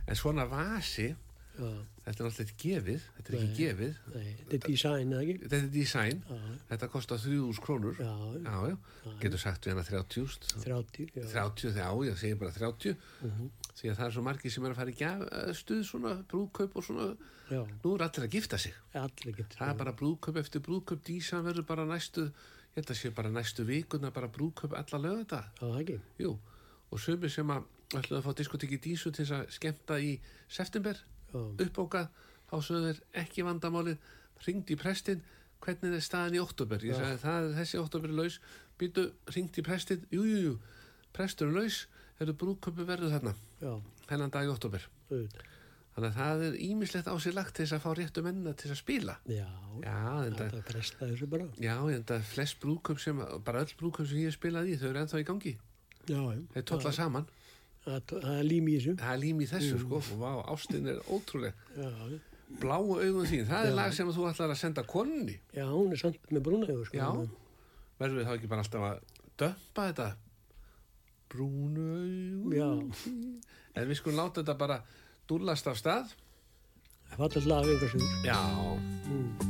en 0.07 0.15
svona 0.15 0.45
vasi 0.49 1.07
já. 1.09 1.69
þetta 2.05 2.23
er 2.23 2.27
náttúrulega 2.29 2.43
ekki 2.45 2.57
gefið 2.69 3.01
þetta 3.17 3.29
er 3.29 3.35
Nei. 3.35 3.41
ekki 3.43 3.63
gefið 3.63 3.95
Nei, 4.15 4.29
þetta 4.39 4.55
er 4.55 4.63
design, 4.69 5.11
eða 5.13 5.23
ekki? 5.25 5.37
þetta 5.43 5.57
er 5.59 5.71
design 5.73 6.21
Já, 6.29 6.37
þetta 6.69 6.89
kostar 6.93 7.17
3000 7.25 7.63
krónur 7.65 7.97
já, 7.99 8.13
já, 8.45 8.59
já. 8.69 8.77
getur 9.25 9.41
sagt 9.43 9.65
við 9.67 9.73
hana 9.73 9.83
30 9.89 10.37
30, 10.63 11.09
já. 11.17 11.25
30 11.33 11.73
þegar 11.73 11.89
á, 11.89 11.93
ég 12.07 12.21
segi 12.21 12.39
bara 12.39 12.51
30 12.55 12.95
Mhm. 13.25 13.49
því 13.79 13.89
að 13.91 13.95
það 13.99 14.05
er 14.05 14.11
svo 14.15 14.21
margir 14.23 14.51
sem 14.51 14.65
er 14.65 14.71
að 14.71 14.75
fara 14.79 14.91
í 14.91 14.97
gaf, 14.99 15.21
stuð 15.55 15.83
svona 15.87 16.13
brúðkaup 16.27 16.75
og 16.75 16.83
svona 16.83 17.09
Já, 17.49 17.63
nú 17.83 17.95
er 17.95 18.03
allir 18.05 18.27
að 18.27 18.33
gifta 18.37 18.57
sig 18.61 18.73
allir 18.93 19.33
getur. 19.35 19.57
það 19.57 19.69
er 19.73 19.77
bara 19.79 19.93
brúðkaup 19.97 20.37
eftir 20.37 20.61
brúðkaup 20.61 21.01
dísan 21.03 21.43
verður 21.43 21.65
bara 21.65 21.85
næstu 21.89 22.29
að 22.87 22.97
sé 22.99 23.11
bara 23.15 23.31
næstu 23.33 23.65
vikuna 23.67 24.11
bara 24.15 24.29
brúðkaup 24.31 24.73
alla 24.77 24.99
lögða 25.03 25.23
þetta 25.23 25.41
það 25.59 25.79
ekki. 25.81 25.97
Jú, 26.23 26.31
og 26.89 27.03
sömur 27.03 27.33
sem 27.33 27.51
að 27.53 27.67
ætlaðu 27.89 28.19
að 28.19 28.25
fá 28.27 28.37
diskotekki 28.37 28.79
dísu 28.83 29.11
til 29.11 29.25
þess 29.25 29.35
að 29.39 29.53
skemmta 29.57 29.99
í 29.99 30.13
september, 30.47 30.97
uppbókað 31.33 32.07
þá 32.49 32.55
sögðu 32.65 32.93
þeir 32.93 33.01
ekki 33.23 33.45
vandamálið 33.45 33.97
ringdi 34.45 34.73
í 34.75 34.79
prestin, 34.79 35.21
hvernig 35.59 35.97
er 35.97 36.05
staðan 36.05 36.37
í 36.37 36.41
oktober, 36.41 36.83
ég 36.85 36.95
sagði 36.95 37.21
það 37.25 37.47
er 37.49 37.55
þessi 37.59 37.79
oktober 37.81 38.09
er 38.13 38.19
laus, 38.21 38.39
býtu, 38.79 39.09
ringdi 39.35 39.59
í 39.61 39.65
prestin 39.67 40.05
jú, 40.13 40.23
jú, 40.23 40.39
jú, 40.47 40.53
prestur 41.13 41.49
er 41.51 41.57
laus 41.59 41.83
eru 42.19 42.35
brúðköpi 42.35 42.85
verður 42.87 43.13
þarna. 43.17 43.33
Hennan 44.09 44.31
dag 44.33 44.47
í 44.47 44.51
oktober, 44.51 44.85
auðvitað. 45.09 45.55
Þannig 45.95 46.09
að 46.09 46.17
það 46.19 46.43
er 46.47 46.57
ímislegt 46.69 47.09
á 47.11 47.15
sér 47.19 47.35
lagt 47.35 47.55
til 47.57 47.65
þess 47.65 47.75
að 47.77 47.83
fá 47.85 47.89
réttu 47.97 48.23
mennina 48.25 48.53
til 48.55 48.69
að 48.71 48.79
spila 48.79 49.15
Já, 49.27 49.47
já, 49.83 49.95
en 50.27 50.37
það 50.39 50.55
presta 50.69 51.09
þessu 51.09 51.27
bara. 51.31 51.47
Já, 51.59 51.75
en 51.95 52.05
það 52.11 52.23
flest 52.33 52.59
brúðköp 52.63 53.01
sem, 53.03 53.19
bara 53.45 53.63
öll 53.65 53.75
brúðköp 53.79 54.07
sem 54.09 54.21
ég 54.21 54.31
hef 54.31 54.37
spilað 54.39 54.71
í, 54.71 54.77
þau 54.79 54.87
eru 54.91 55.03
ennþá 55.03 55.19
í 55.21 55.27
gangi. 55.27 55.53
Já, 56.09 56.19
já. 56.19 56.41
Þeir 56.55 56.65
tólla 56.71 56.93
saman. 56.95 57.27
Það 57.85 58.15
er 58.35 58.43
lím 58.45 58.67
í 58.69 58.75
þessu. 58.77 58.95
Það 58.99 59.13
er 59.13 59.21
lím 59.23 59.39
í 59.41 59.47
þessu, 59.49 59.77
sko. 59.83 60.01
Og 60.01 60.19
vá, 60.21 60.31
ástin 60.53 60.89
er 60.91 60.99
ótrúleg. 61.09 61.61
Já, 61.79 61.89
Bláu 62.59 62.95
augun 62.97 63.27
þín, 63.29 63.43
það 63.45 63.67
er 63.67 63.69
Já. 63.69 63.75
lag 63.77 63.91
sem 63.93 64.07
þú 64.09 64.23
ætlar 64.25 64.49
að 64.49 64.57
senda 64.57 64.81
konunni. 64.89 65.35
já, 65.53 65.67
hún 65.69 65.91
er 65.93 65.99
samt 66.01 66.31
með 66.33 66.41
brúnaðu, 66.47 66.85
sko. 66.87 66.97
Já. 66.97 67.09
Verður 67.99 68.17
við 68.17 68.25
þá 68.25 68.31
ekki 68.33 68.49
bara 68.49 68.63
alltaf 68.65 68.85
að 68.87 69.03
dömpa 69.37 69.85
þetta? 69.91 70.07
Brúnu 71.29 71.85
augun 71.93 72.55
Já. 72.57 72.69
En 73.77 73.87
við 73.91 73.99
skulum 73.99 74.17
láta 74.17 74.41
þetta 74.41 74.55
bara 74.57 74.79
dúllast 75.29 75.69
af 75.69 75.77
stað. 75.77 76.15
Fallast 77.15 77.47
lag 77.49 77.65
einhver 77.65 77.89
sigur. 77.93 78.09
Já, 78.25 78.39
Bláu 78.39 79.48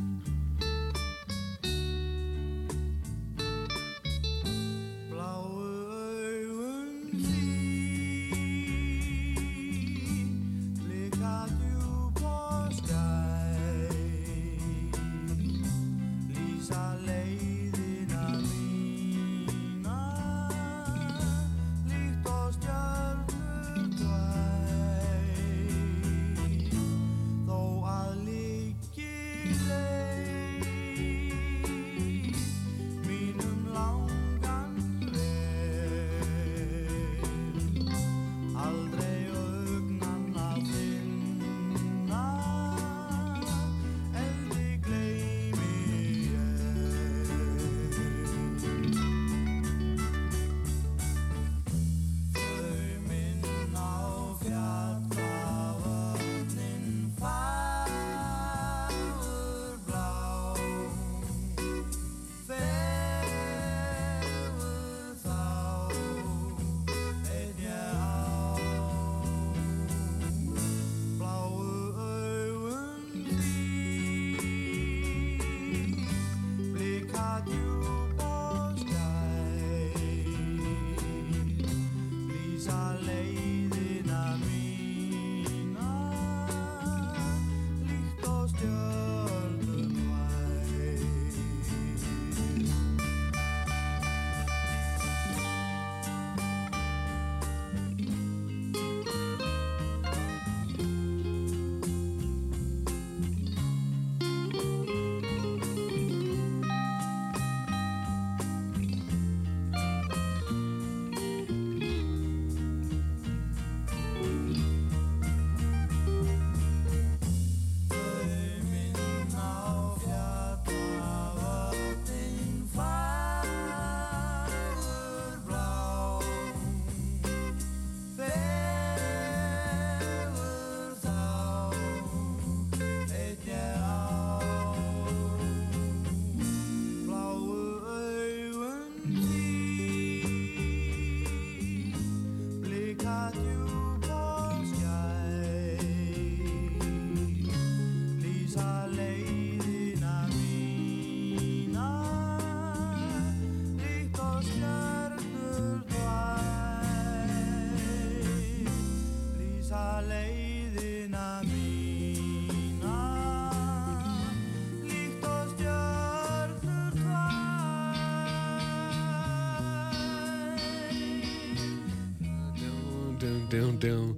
dún. 173.84 174.16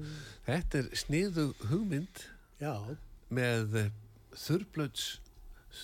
Þetta 0.47 0.79
er 0.81 0.87
sniðu 0.97 1.47
hugmynd 1.69 2.23
Já, 2.61 2.73
með 3.33 3.77
þurrblöts 4.37 5.09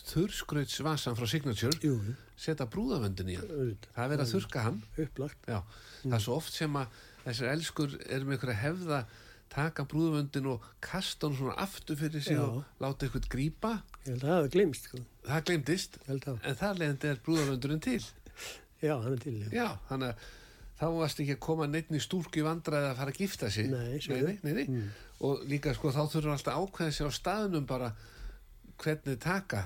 þurrskrautsvasan 0.10 1.16
frá 1.16 1.28
Signature 1.32 1.78
jú, 1.80 1.96
setja 2.36 2.68
brúðavöndin 2.68 3.30
í 3.32 3.38
hann 3.40 3.78
það 3.94 4.02
er 4.04 4.12
verið 4.12 4.24
að 4.26 4.34
þurrka 4.34 4.64
hann 4.66 4.82
Upplagt. 5.00 5.48
Já, 5.48 5.62
það 6.02 6.18
er 6.18 6.26
svo 6.26 6.36
oft 6.42 6.58
sem 6.58 6.76
að 6.76 7.00
þessar 7.24 7.54
elskur 7.54 7.96
eru 8.04 8.28
með 8.28 8.36
einhverja 8.36 8.60
hefða 8.66 9.00
taka 9.54 9.86
brúðavöndin 9.88 10.50
og 10.52 10.66
kasta 10.84 11.30
hann 11.30 11.38
svona 11.40 11.56
aftur 11.64 12.00
fyrir 12.00 12.24
sig 12.24 12.36
Já. 12.36 12.44
og 12.44 12.84
láta 12.84 13.08
eitthvað 13.08 13.30
að 14.18 14.26
það 14.26 14.36
hefði 14.36 14.54
glemst, 14.58 14.90
sko. 14.90 15.04
það 15.24 15.38
að. 16.34 16.42
en 16.44 16.60
þar 16.62 16.82
leðandi 16.82 17.12
er 17.14 17.22
brúðavöndurinn 17.24 17.86
til 17.88 18.02
Já, 18.84 18.94
hann 19.02 19.14
er 19.16 19.22
til. 19.24 19.38
Já. 19.50 19.68
Þannig 19.90 20.12
að 20.12 20.28
þá 20.78 20.86
varst 20.94 21.22
ekki 21.24 21.36
að 21.38 21.44
koma 21.48 21.68
neitt 21.70 21.90
í 21.94 22.02
stúrku 22.04 22.42
í 22.42 22.46
vandræði 22.46 22.92
að 22.92 23.00
fara 23.00 23.14
að 23.14 23.22
gifta 23.24 23.50
sig. 23.54 23.72
Nei, 23.72 23.98
nei, 24.10 24.38
nei, 24.44 24.54
nei. 24.60 24.84
og 25.26 25.42
líka 25.50 25.74
sko 25.74 25.94
þá 25.96 26.04
þurfum 26.12 26.36
alltaf 26.36 26.62
ákveða 26.62 26.94
sig 26.94 27.10
á 27.10 27.12
staðnum 27.18 27.66
bara 27.70 27.92
hvernig 28.78 29.18
taka 29.22 29.64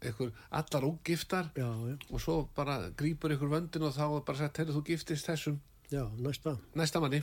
einhver 0.00 0.30
allar 0.56 0.86
ógiftar 0.88 1.50
Já, 1.56 1.68
já, 1.68 1.96
og 2.08 2.20
svo 2.20 2.48
bara 2.56 2.78
grípur 2.96 3.34
einhver 3.34 3.52
vöndin 3.52 3.84
og 3.84 3.92
þá 3.92 4.06
er 4.06 4.24
bara 4.24 4.38
sagt, 4.38 4.60
heyrðu 4.62 4.78
þú 4.78 4.84
giftist 4.88 5.28
þessum. 5.28 5.60
Já, 5.90 6.06
næsta. 6.16 6.56
næsta 6.74 7.02
manni. 7.02 7.20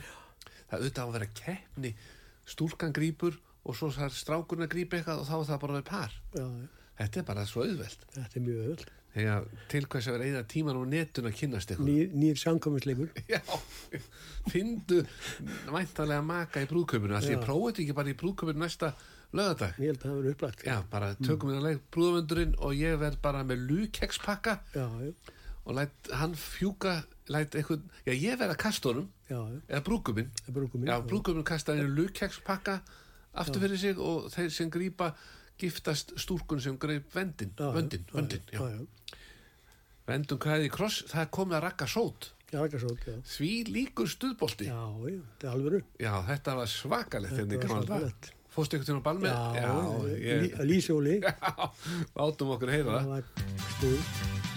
Það 0.68 0.78
auðvitað 0.78 1.02
á 1.02 1.08
að 1.08 1.14
vera 1.16 1.30
keppni. 1.40 1.94
Stúlkan 2.48 2.94
grípur 2.94 3.38
og 3.64 3.76
svo 3.76 3.90
að 3.90 4.68
grípa 4.70 4.98
eitthvað 4.98 5.24
og 5.24 5.26
þá 5.26 5.34
er 5.40 5.48
það 5.50 5.60
bara 5.64 5.78
við 5.80 5.86
par. 5.88 6.14
Já, 6.36 6.46
þetta 7.00 7.20
er 7.20 7.28
bara 7.32 7.46
svo 7.48 7.64
auðvelt. 7.66 8.06
Þetta 8.14 8.38
er 8.38 8.46
mjög 8.46 8.70
öll. 8.72 8.86
Þegar 9.14 9.46
til 9.72 9.84
hvers 9.86 10.08
að 10.08 10.16
vera 10.16 10.30
eða 10.32 10.42
tíman 10.52 10.78
á 10.78 10.82
netun 10.92 11.28
að 11.28 11.36
kynnast 11.40 11.72
eitthvað 11.72 11.88
Nýr, 11.88 12.10
nýr 12.22 12.40
samkominsleikur. 12.40 13.12
Já, 13.32 13.40
findu 14.52 15.02
væntalega 15.68 16.24
maka 16.26 16.64
í 16.64 16.68
brúðköpunu 16.70 17.18
allir 17.18 17.36
ég 17.36 17.44
prófið 17.44 17.70
þetta 17.70 17.84
ekki 17.86 17.96
bara 18.00 18.12
í 18.12 18.18
brúðköpunu 18.22 18.64
næsta 18.64 18.92
lögadag 19.36 19.80
Ég 19.80 19.92
held 19.92 19.98
að 19.98 20.06
það 20.06 20.20
verið 20.20 20.36
upplagt. 20.36 20.64
Já, 20.68 20.76
bara 20.92 21.10
tökum 21.20 21.52
við 21.52 21.60
að 21.60 21.66
leik 21.68 21.82
brúðavöndurinn 21.96 22.54
og 22.58 22.78
ég 22.78 23.02
verð 23.02 23.20
bara 23.24 23.42
með 23.48 23.66
lúkekspakka 23.72 24.58
og 24.78 25.76
læt 25.76 26.12
hann 26.16 26.36
fjúka 26.38 27.02
læt 27.28 27.58
eitthvað, 27.58 27.82
já 28.06 28.14
ég 28.14 28.38
verð 28.40 28.54
að 28.54 28.62
kasta 28.62 28.88
honum 28.88 29.10
já, 29.28 29.36
já. 29.36 29.58
eða 29.68 29.76
er 29.76 29.84
brúkuminn. 29.84 30.88
Já, 30.88 30.96
brúðköpinn 31.04 31.44
kasta 31.48 31.76
einu 31.76 31.90
lúkekspakka 31.92 32.78
aftur 33.38 33.62
fyrir 33.62 33.80
sig 33.80 34.00
og 34.00 34.30
þeir 34.32 34.54
sem 34.54 34.70
grípa 34.72 35.12
giftast 35.58 36.14
stúrkun 36.20 36.60
sem 36.62 36.76
greip 36.80 37.10
vendin, 37.14 37.50
vöndin, 37.58 38.04
vöndin, 38.12 38.42
já, 38.52 38.60
já. 38.72 39.16
Vendum 40.08 40.38
kræði 40.40 40.68
í 40.70 40.72
kross, 40.72 41.02
það 41.10 41.24
komið 41.36 41.58
að 41.58 41.64
rakka 41.66 41.88
sót. 41.90 42.30
Já, 42.48 42.62
ekki 42.64 42.78
svo, 42.80 42.94
já. 43.04 43.16
Því 43.28 43.50
líkur 43.74 44.08
stuðbolti. 44.08 44.68
Já, 44.70 44.78
já, 45.04 45.18
þetta 45.20 45.48
er 45.50 45.52
alvöru. 45.52 45.80
Já, 46.00 46.12
þetta 46.30 46.54
var 46.56 46.70
svakalegt 46.72 47.36
dag. 47.84 47.84
svakalegt. 47.84 48.30
Fórstu 48.54 48.78
ykkur 48.78 48.88
til 48.88 48.94
að 48.96 49.02
ball 49.04 49.18
með? 49.20 49.34
Já, 49.34 49.66
já, 49.66 49.74
ég, 50.16 50.46
Lí- 50.46 50.68
Lýsjóli. 50.70 51.18
já, 51.26 51.68
látum 52.16 52.54
okkur 52.56 52.72
heyra 52.72 52.94
Það 52.94 53.02
það. 53.02 53.10
var 53.12 53.68
stuð. 53.76 54.56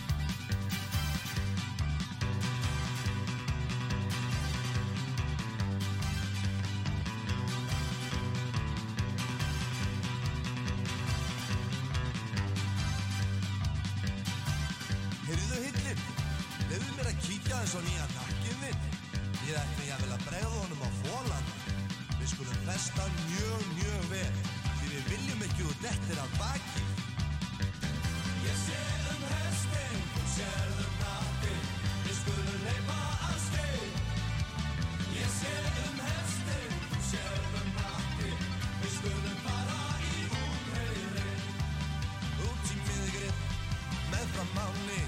máli. 44.55 45.01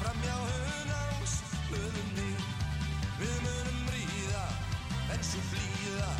Framjá 0.00 0.36
hunar 0.48 1.10
og 1.18 1.26
slöðunni 1.36 2.30
Við. 3.18 3.36
Munum 3.46 3.90
ríða 3.94 4.46
En 5.14 5.22
svo 5.22 5.42
flýða 5.52 6.10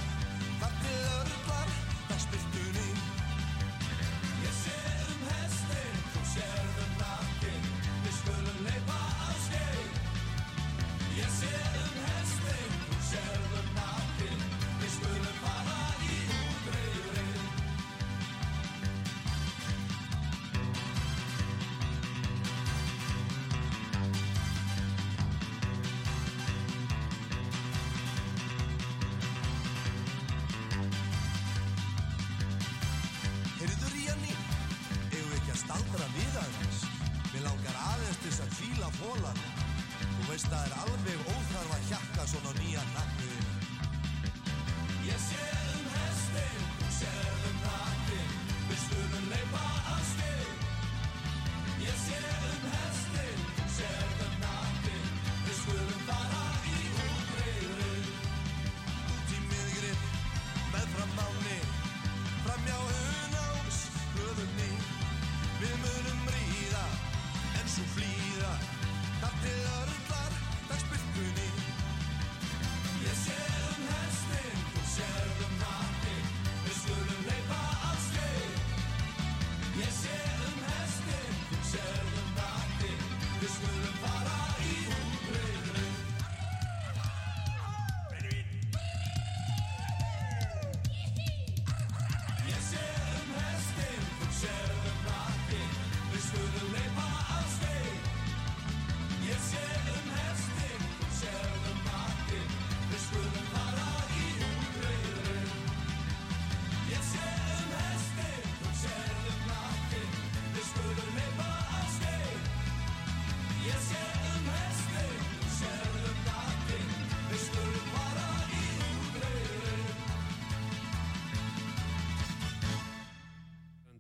Þar 0.61 0.77
til 0.83 1.01
örlar 1.19 1.73
Það 2.09 2.21
spiltunni 2.29 2.94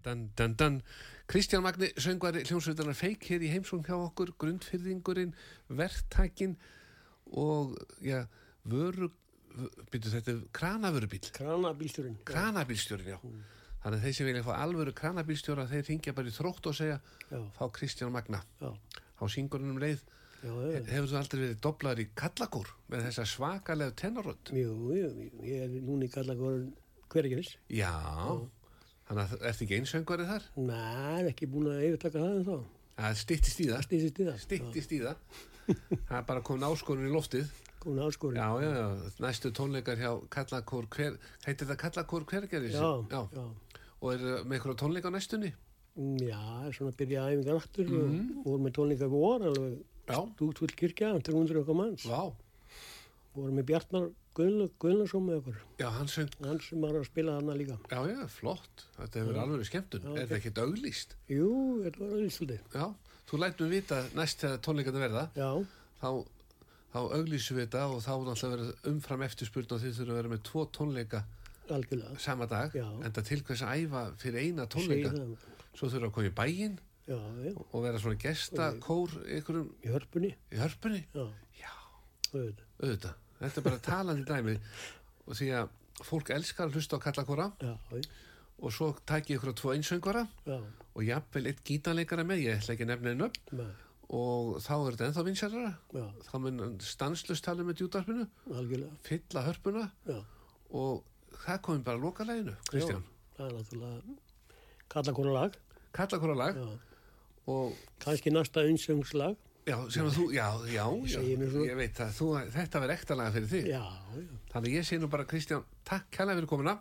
Dan, 0.05 0.27
dan, 0.37 0.55
dan. 0.61 0.79
Kristján 1.31 1.63
Magni, 1.65 1.89
söngvari 1.97 2.43
hljómsveitanar 2.45 2.97
feik 2.99 3.25
hér 3.31 3.41
í 3.47 3.49
heimsókn 3.55 3.87
hjá 3.87 3.95
okkur, 3.97 4.35
grundfyrðingurinn, 4.43 5.31
verktakinn 5.73 6.57
og, 7.33 7.73
já, 8.05 8.27
vöru, 8.69 9.09
byrju 9.91 10.11
þetta 10.13 10.35
er 10.35 10.41
kranavörubíl, 10.53 11.23
Kranabílstjórinn. 11.39 12.19
kranabílstjórin, 12.29 13.15
já. 13.15 13.19
Þannig 13.85 13.99
að 14.01 14.05
þeir 14.07 14.15
sem 14.17 14.29
vilja 14.29 14.43
fá 14.47 14.53
alvöru 14.65 14.93
kranabílstjóra, 14.97 15.65
þeir 15.71 15.89
ringja 15.89 16.15
bara 16.17 16.29
í 16.31 16.35
þrótt 16.37 16.69
og 16.71 16.77
segja, 16.77 17.01
Já. 17.31 17.39
fá 17.57 17.65
Kristján 17.73 18.13
Magna. 18.13 18.43
Já, 18.61 18.71
Á 19.21 19.25
syngurinn 19.31 19.71
um 19.71 19.79
leið, 19.81 20.01
já, 20.43 20.51
já. 20.51 20.81
hefur 20.91 21.09
þú 21.13 21.19
aldrei 21.21 21.41
verið 21.45 21.61
doblaður 21.65 22.01
í 22.05 22.07
kallakór 22.19 22.71
með 22.93 23.05
þessa 23.09 23.25
svakalegu 23.33 23.95
tenorönd? 24.01 24.53
Jú, 24.57 24.73
jú, 24.97 25.11
ég 25.45 25.65
er 25.69 25.77
núna 25.85 26.09
í 26.09 26.13
kallakórun 26.13 26.73
hvergeris. 27.13 27.55
Já, 27.71 27.93
þannig 29.09 29.25
að 29.35 29.43
ertu 29.51 29.65
ekki 29.67 29.79
einsöngvarið 29.81 30.31
þar? 30.33 30.47
Nei, 30.57 31.25
ekki 31.31 31.49
búin 31.51 31.69
að 31.73 31.83
yfirtaka 31.89 32.23
það 32.23 32.39
en 32.39 32.47
þá. 32.49 32.57
Það 32.95 33.19
styttist 33.25 33.61
í 33.61 33.67
það. 33.69 33.83
Stýsist 33.89 34.19
í 34.23 34.25
það. 34.29 34.39
Styttist 34.45 34.93
í 34.95 35.01
það. 35.03 35.17
Það 36.09 36.17
er 36.21 36.27
bara 36.29 36.41
komin 36.47 36.67
áskorun 36.69 37.09
í 37.09 37.13
loftið. 37.13 37.51
Komin 37.83 38.05
áskorun. 38.07 38.37
Já, 38.39 38.49
já, 38.65 38.71
já, 38.79 39.13
næstu 39.25 39.51
tónleikar 39.57 39.99
hjá 40.01 40.11
Kallakór 40.33 40.87
hver, 40.95 41.19
heitir 41.47 41.69
það 41.69 41.81
Kallakór 41.85 42.25
hvergeris? 42.31 42.77
Já, 42.77 42.91
já. 43.11 43.45
Og 44.05 44.13
er 44.15 44.25
með 44.45 44.59
einhverja 44.59 44.79
tónleika 44.85 45.11
næstunni? 45.13 45.53
Mm, 45.95 46.17
Já, 46.27 46.41
svona 46.75 46.91
að 46.91 46.97
byrja 47.01 47.27
æfingar 47.31 47.57
aftur 47.61 47.87
Mhm. 47.87 48.39
og 48.41 48.45
vorum 48.49 48.65
með 48.67 48.73
tónleika 48.79 49.09
vor, 49.09 49.41
alveg 49.47 49.77
Já. 50.09 50.19
stútfull 50.35 50.75
kirkja, 50.75 51.13
300 51.23 51.61
okkar 51.63 51.75
manns. 51.79 52.05
Vá, 52.07 52.33
Vorum 53.35 53.55
með 53.59 53.67
Bjartmar 53.67 54.09
Guðnarsson 54.35 55.25
með 55.29 55.37
okkur. 55.41 55.59
já, 55.79 55.89
hann 55.95 56.09
söng, 56.11 56.31
Hann 56.43 56.61
sem 56.61 56.81
var 56.83 56.97
að 56.99 57.05
spila 57.07 57.37
hana 57.39 57.55
líka. 57.55 57.77
já, 57.91 58.01
já, 58.11 58.27
flott, 58.27 58.87
þetta 58.99 59.21
hefur 59.23 59.37
alveg 59.45 59.67
skemmtun, 59.69 60.07
er 60.17 60.27
þetta 60.27 60.39
ekki 60.41 60.53
auglýst? 60.65 61.15
Jú, 61.31 61.51
þetta 61.85 62.01
var 62.01 62.25
svolítið. 62.35 62.61
Já, 62.75 62.87
þú 63.31 63.41
lætum 63.45 63.71
vita 63.71 64.01
næst 64.19 64.43
þegar 64.43 64.59
tónleikarnir 64.67 65.05
verða, 65.07 65.25
Já, 65.39 65.51
þá, 66.03 66.09
þá 66.95 66.99
auglýsum 67.19 67.57
við 67.59 67.67
þetta 67.69 67.85
og 67.95 68.03
þá 68.03 68.13
náttúrulega 68.27 68.57
verður 68.57 68.91
umfram 68.95 69.23
eftirspurn 69.29 69.71
og 69.71 69.81
þið 69.85 69.95
þurfum 70.01 70.15
að 70.15 70.21
vera 70.23 70.33
með 70.35 70.43
tvo 70.51 70.67
tónleika 70.79 71.23
algjörlega. 71.71 72.19
sama 72.21 72.47
dag, 72.47 72.75
Já. 72.75 72.85
en 73.05 73.13
það 73.13 73.25
til 73.31 73.41
hvers 73.47 73.63
að 73.63 73.87
æfa 73.87 74.03
fyrir 74.21 74.41
eina 74.43 74.67
Segir 74.67 74.75
tónleika, 74.75 75.15
það. 75.15 75.37
svo 75.79 75.89
þurfum 75.95 76.11
að 76.11 76.15
koma 76.19 76.27
í 76.27 76.35
bæinn 76.43 76.79
Já, 77.07 77.19
já, 77.45 77.53
og 77.73 77.83
vera 77.85 77.99
svona 78.01 78.17
gestakór 78.17 79.11
ykkurum 79.39 79.71
í 79.85 79.89
hörpunni. 79.93 80.35
í 80.53 80.57
hörpunni, 80.57 81.05
Já, 81.15 81.27
já, 81.61 81.73
auðvitað. 82.35 83.15
Þetta 83.41 83.61
er 83.61 83.67
bara 83.69 83.81
talandi 83.89 84.25
dæmi. 84.29 84.55
Og 85.27 85.39
því 85.39 85.49
að 85.61 86.05
fólk 86.05 86.31
elskar 86.35 86.69
að 86.69 86.77
hlusta 86.79 86.99
á 86.99 87.05
kallakóra 87.05 87.47
Já, 87.63 87.75
og 88.65 88.73
svo 88.73 88.91
tæki 89.07 89.37
ykkur 89.37 89.53
á 89.53 89.59
tvo 89.59 89.73
einsöngvara. 89.75 90.27
Já, 90.47 90.59
og 90.95 91.03
jafnvel 91.07 91.49
eitt 91.51 91.65
gítanleikara 91.67 92.25
með, 92.27 92.45
ég 92.47 92.61
ætla 92.61 92.75
ekki 92.77 92.87
að 92.87 92.93
nefna 92.93 93.15
með, 93.19 93.73
og 94.15 94.51
þá 94.63 94.73
er 94.75 94.95
þetta 94.95 95.07
ennþá 95.09 95.25
vinsjarara 95.27 95.73
já, 95.97 96.05
þá 96.29 96.35
mun 96.45 96.61
stanslust 96.85 97.45
tala 97.45 97.65
með 97.67 97.81
djúdarpinu 97.81 98.27
fylla 99.03 99.43
hörpuna. 99.49 99.87
Já, 100.07 100.19
og 100.71 101.03
það 101.45 101.63
komið 101.67 101.85
bara 101.89 101.99
að 101.99 102.05
loka 102.05 102.27
læginu 102.29 102.55
Kristján, 102.71 103.03
Já, 103.03 103.39
það 103.39 103.47
er 103.49 103.57
náttúrulega 103.59 104.19
kallakona 104.95 105.33
lag. 105.39 105.57
kallakóra 105.93 106.37
lag. 106.39 106.61
Og 107.47 107.75
kannski 108.01 108.31
næsta 108.33 108.63
unsöngslag. 108.65 109.37
Já, 109.67 109.77
þú, 110.15 110.27
já, 110.35 110.47
já, 110.69 110.85
já. 111.09 111.21
ég 111.25 111.77
veit 111.79 112.01
að 112.05 112.13
þú, 112.19 112.29
þetta 112.55 112.83
verður 112.83 112.95
ekta 112.97 113.17
laga 113.19 113.35
fyrir 113.37 113.49
þig. 113.53 113.71
Þannig 114.53 114.69
að 114.71 114.77
ég 114.77 114.89
sé 114.89 114.99
nú 115.01 115.09
bara 115.13 115.25
Kristján, 115.29 115.65
takk 115.89 116.11
kærlega 116.15 116.41
fyrir 116.41 116.51
komuna. 116.51 116.77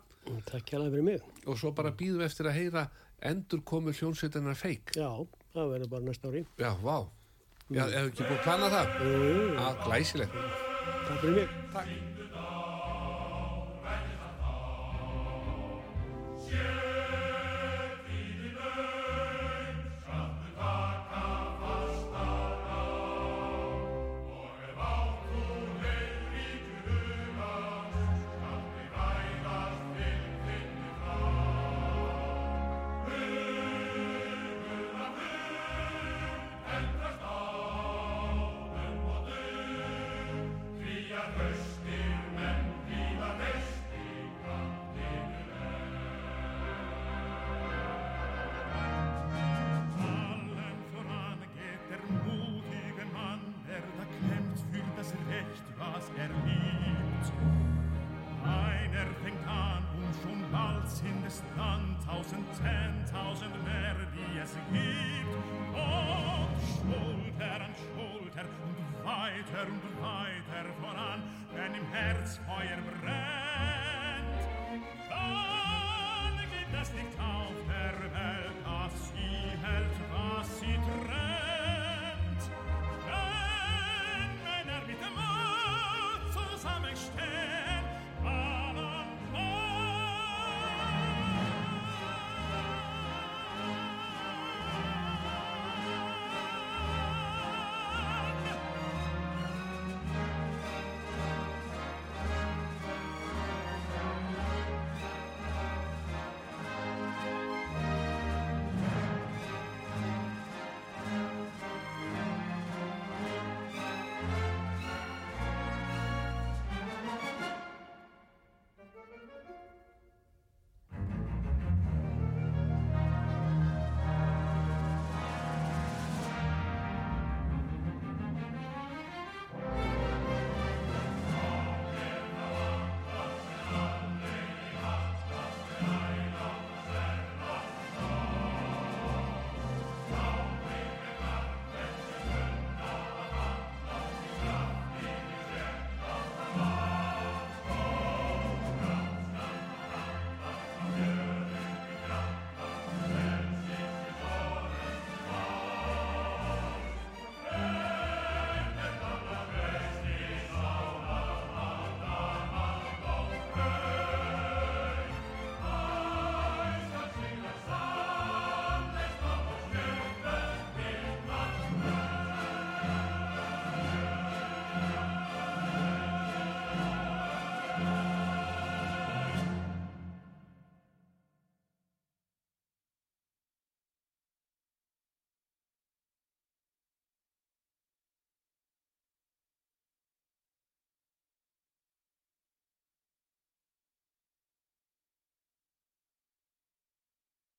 Takk 0.47 0.73
hérlega 0.73 0.91
fyrir 0.93 1.03
mig. 1.07 1.21
og 1.45 1.57
svo 1.59 1.71
bara 1.75 1.91
býðum 1.91 2.23
eftir 2.23 2.47
að 2.47 2.57
heyra 2.59 2.85
endur 3.23 3.61
komu 3.67 3.91
hljónsveitarinnar 3.91 4.55
feik 4.55 4.93
Já, 4.95 5.09
það 5.53 5.69
verður 5.73 5.89
bara 5.91 6.03
næsta 6.07 6.27
ári. 6.31 6.45
já, 6.59 6.71
vá. 6.83 6.97
Já, 7.73 7.83
hefur 7.87 8.09
ekki 8.11 8.23
búið 8.27 8.37
að 8.37 8.43
plana 8.43 8.69
það? 8.73 8.87
Að 9.63 9.83
glæsilegt. 9.87 10.33
Takk 11.07 11.21
fyrir 11.23 11.35
mig. 11.39 11.49
Því 11.73 12.22